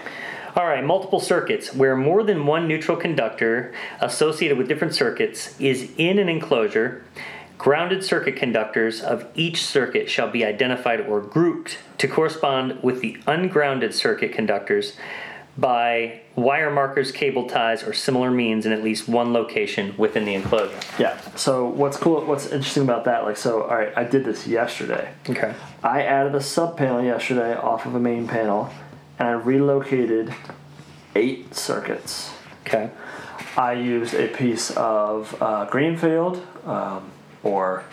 [0.56, 5.92] All right, multiple circuits where more than one neutral conductor associated with different circuits is
[5.98, 7.04] in an enclosure.
[7.58, 13.18] Grounded circuit conductors of each circuit shall be identified or grouped to correspond with the
[13.26, 14.96] ungrounded circuit conductors
[15.58, 20.36] by wire markers, cable ties, or similar means in at least one location within the
[20.36, 20.80] enclosure.
[21.00, 21.20] Yeah.
[21.36, 22.26] So what's cool?
[22.26, 23.24] What's interesting about that?
[23.24, 25.14] Like, so all right, I did this yesterday.
[25.30, 25.54] Okay.
[25.84, 28.72] I added a sub panel yesterday off of a main panel,
[29.24, 30.34] and I relocated
[31.16, 32.34] eight circuits.
[32.66, 32.90] Okay.
[33.56, 37.10] I used a piece of uh, Greenfield um,
[37.44, 37.84] or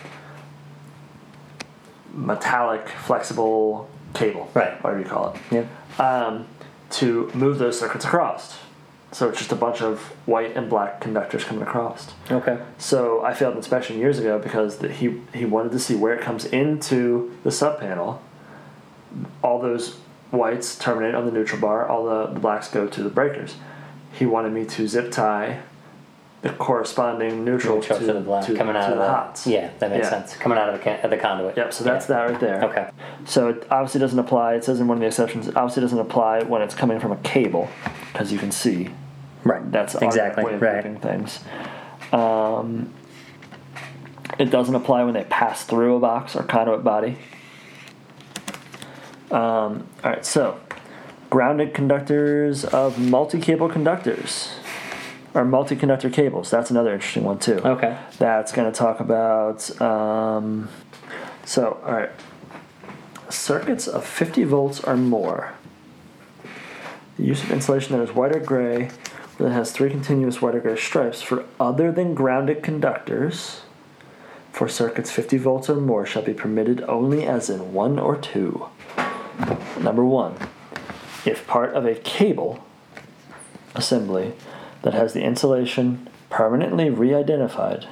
[2.13, 4.81] metallic flexible cable, Right.
[4.83, 5.41] Whatever you call it,
[5.99, 6.05] Yeah.
[6.05, 6.47] um,
[6.91, 8.59] to move those circuits across.
[9.13, 12.13] So it's just a bunch of white and black conductors coming across.
[12.29, 12.57] Okay.
[12.77, 16.21] So I failed inspection years ago because the, he he wanted to see where it
[16.21, 18.21] comes into the sub panel.
[19.43, 19.97] All those
[20.31, 21.87] whites terminate on the neutral bar.
[21.87, 23.55] All the, the blacks go to the breakers.
[24.13, 25.61] He wanted me to zip tie
[26.41, 29.09] the corresponding neutral, Neutral to, to the black to, coming out to of the, the
[29.11, 29.45] hots.
[29.45, 30.09] Yeah, that makes Yeah.
[30.09, 30.35] sense.
[30.37, 31.55] Coming out of the, the conduit.
[31.55, 31.71] Yep.
[31.73, 32.15] So that's Yeah.
[32.15, 32.63] that right there.
[32.65, 32.89] Okay.
[33.25, 34.55] So it obviously doesn't apply.
[34.55, 35.47] It says in one of the exceptions.
[35.47, 37.69] It obviously doesn't apply when it's coming from a cable,
[38.11, 38.89] because you can see
[39.43, 39.71] Right.
[39.71, 41.01] That's exactly way of right.
[41.01, 41.39] things.
[42.13, 42.93] Um,
[44.39, 47.17] It doesn't apply when they pass through a box or conduit body.
[49.31, 50.59] Um, all right, so
[51.29, 54.53] grounded conductors of multi-cable conductors
[55.33, 56.49] or multi-conductor cables.
[56.51, 57.59] That's another interesting one too.
[57.59, 57.97] Okay.
[58.17, 59.81] That's going to talk about.
[59.81, 60.69] Um,
[61.45, 62.11] so, all right,
[63.29, 65.53] circuits of 50 volts or more.
[67.17, 68.89] The use of insulation that is white or gray,
[69.37, 73.61] that has three continuous white or gray stripes for other than grounded conductors.
[74.51, 78.67] For circuits 50 volts or more shall be permitted only as in one or two.
[79.79, 80.35] Number one,
[81.25, 82.63] if part of a cable
[83.75, 84.33] assembly
[84.81, 87.87] that has the insulation permanently re-identified,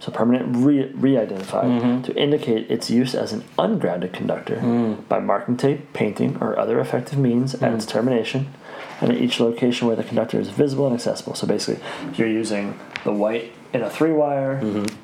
[0.00, 2.02] so permanent re- re-identified mm-hmm.
[2.02, 5.08] to indicate its use as an ungrounded conductor mm.
[5.08, 7.74] by marking tape, painting, or other effective means at mm.
[7.74, 8.52] its termination,
[9.00, 11.34] and at each location where the conductor is visible and accessible.
[11.34, 11.82] So basically,
[12.14, 14.96] you're using the white in a three-wire mm-hmm.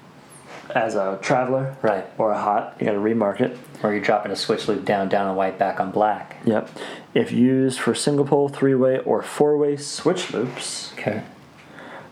[0.75, 2.05] As a traveler, Right.
[2.19, 3.57] or a hot, you got to remark it.
[3.83, 6.37] Or you're dropping a switch loop down, down on white, back on black.
[6.45, 6.69] Yep.
[7.13, 11.23] If used for single pole, three way, or four way switch loops, Okay.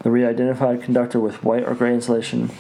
[0.03, 2.51] the re identified conductor with white or gray insulation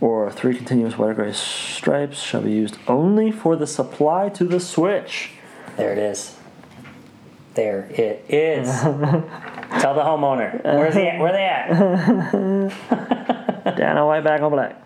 [0.00, 4.44] or three continuous white or gray stripes shall be used only for the supply to
[4.44, 5.32] the switch.
[5.76, 6.36] There it is.
[7.54, 8.68] There it is.
[8.80, 10.62] Tell the homeowner.
[10.64, 11.18] Where's he at?
[11.20, 11.70] Where they at?
[13.76, 14.76] Down on white, back on black.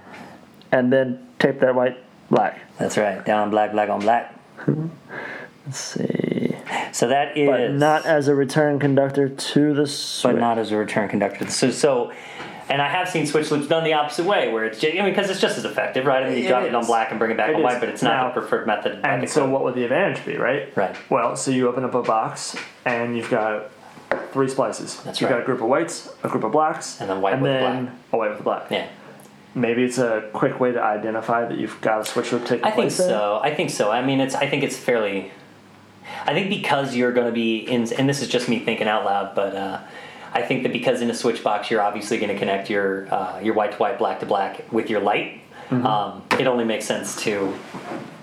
[0.74, 1.96] And then tape that white
[2.30, 2.58] black.
[2.78, 3.24] That's right.
[3.24, 4.34] Down black, black on black.
[5.66, 6.54] Let's see.
[6.92, 7.48] So that is.
[7.48, 10.34] But not as a return conductor to the switch.
[10.34, 11.48] but not as a return conductor.
[11.48, 12.12] So, so,
[12.68, 15.10] and I have seen switch loops done the opposite way, where it's just, I mean,
[15.10, 16.24] because it's just as effective, right?
[16.24, 17.64] I mean, you It drop it on black and bring it back It on is.
[17.64, 19.00] white, but it's not Now- the preferred method.
[19.04, 20.74] And so, what would the advantage be, right?
[20.76, 20.96] Right.
[21.08, 23.70] Well, so you open up a box and you've got
[24.32, 25.00] three splices.
[25.02, 25.36] That's you've right.
[25.36, 27.84] got a group of whites, a group of blacks, And then white and with then
[27.84, 27.94] black.
[28.12, 28.66] a white with black.
[28.70, 28.86] Yeah,
[29.54, 32.70] Maybe it's a quick way to identify that you've got a switch loop taking I
[32.70, 33.40] think place so.
[33.42, 33.90] I think so.
[33.90, 34.34] I mean, it's.
[34.34, 35.30] I think it's fairly.
[36.26, 39.04] I think because you're going to be in, and this is just me thinking out
[39.04, 39.80] loud, but uh,
[40.32, 43.40] I think that because in a switch box you're obviously going to connect your uh,
[43.40, 45.40] your white to white, black to black with your light.
[45.70, 45.86] Mm-hmm.
[45.86, 47.54] Um, it only makes sense to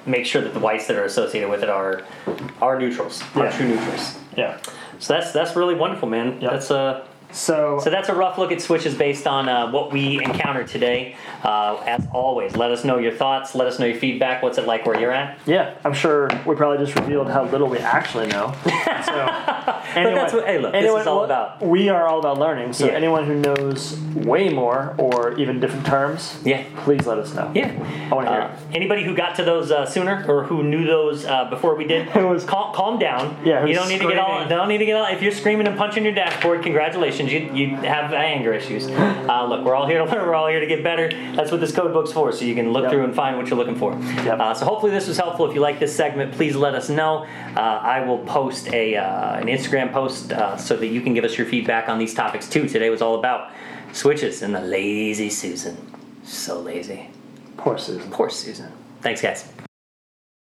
[0.06, 2.04] make sure that the whites that are associated with it are
[2.62, 3.52] are neutrals, are Yeah.
[3.52, 4.18] true neutrals.
[4.38, 4.58] Yeah.
[5.00, 6.40] So that's that's really wonderful, man.
[6.42, 6.52] Yep.
[6.52, 10.24] That's uh, So, so that's a rough look at switches based on uh, what we
[10.24, 11.16] encountered today.
[11.44, 13.56] Uh, as always, let us know your thoughts.
[13.56, 14.44] Let us know your feedback.
[14.44, 15.40] What's it like where you're at?
[15.46, 18.54] yeah, I'm sure we probably just revealed how little we actually know.
[19.02, 19.14] So,
[19.96, 21.62] anyone, that's what- hey, look, this is all about.
[21.62, 22.72] We are all about learning.
[22.72, 22.94] So, Yeah.
[22.94, 26.64] anyone who knows way more or even different terms, Yeah.
[26.84, 27.52] please let us know.
[27.54, 27.72] Yeah.
[28.12, 30.86] I want to hear Uh, anybody who got to those uh, sooner or who knew
[30.86, 33.36] those uh, before we did, was- calm, calm down.
[33.44, 34.48] Yeah, you don't need to get all.
[34.48, 35.08] Don't need to get all.
[35.08, 37.21] If you're screaming and punching your dashboard, congratulations.
[37.28, 38.88] You you have anger issues.
[38.88, 40.26] Uh, look, we're all here to learn.
[40.28, 41.10] We're all here to get better.
[41.36, 42.32] That's what this code book's for.
[42.32, 42.92] So you can look Yep.
[42.92, 43.94] through and find what you're looking for.
[43.94, 44.40] Yep.
[44.40, 45.48] Uh, so hopefully this was helpful.
[45.48, 47.26] If you like this segment, please let us know.
[47.56, 51.24] Uh, I will post a uh, an Instagram post uh, so that you can give
[51.24, 52.68] us your feedback on these topics too.
[52.68, 53.52] Today was all about
[53.94, 55.78] switches and the lazy Susan.
[56.24, 57.10] So lazy.
[57.58, 58.10] Poor Susan.
[58.12, 58.72] Poor Susan.
[59.02, 59.52] Thanks, guys.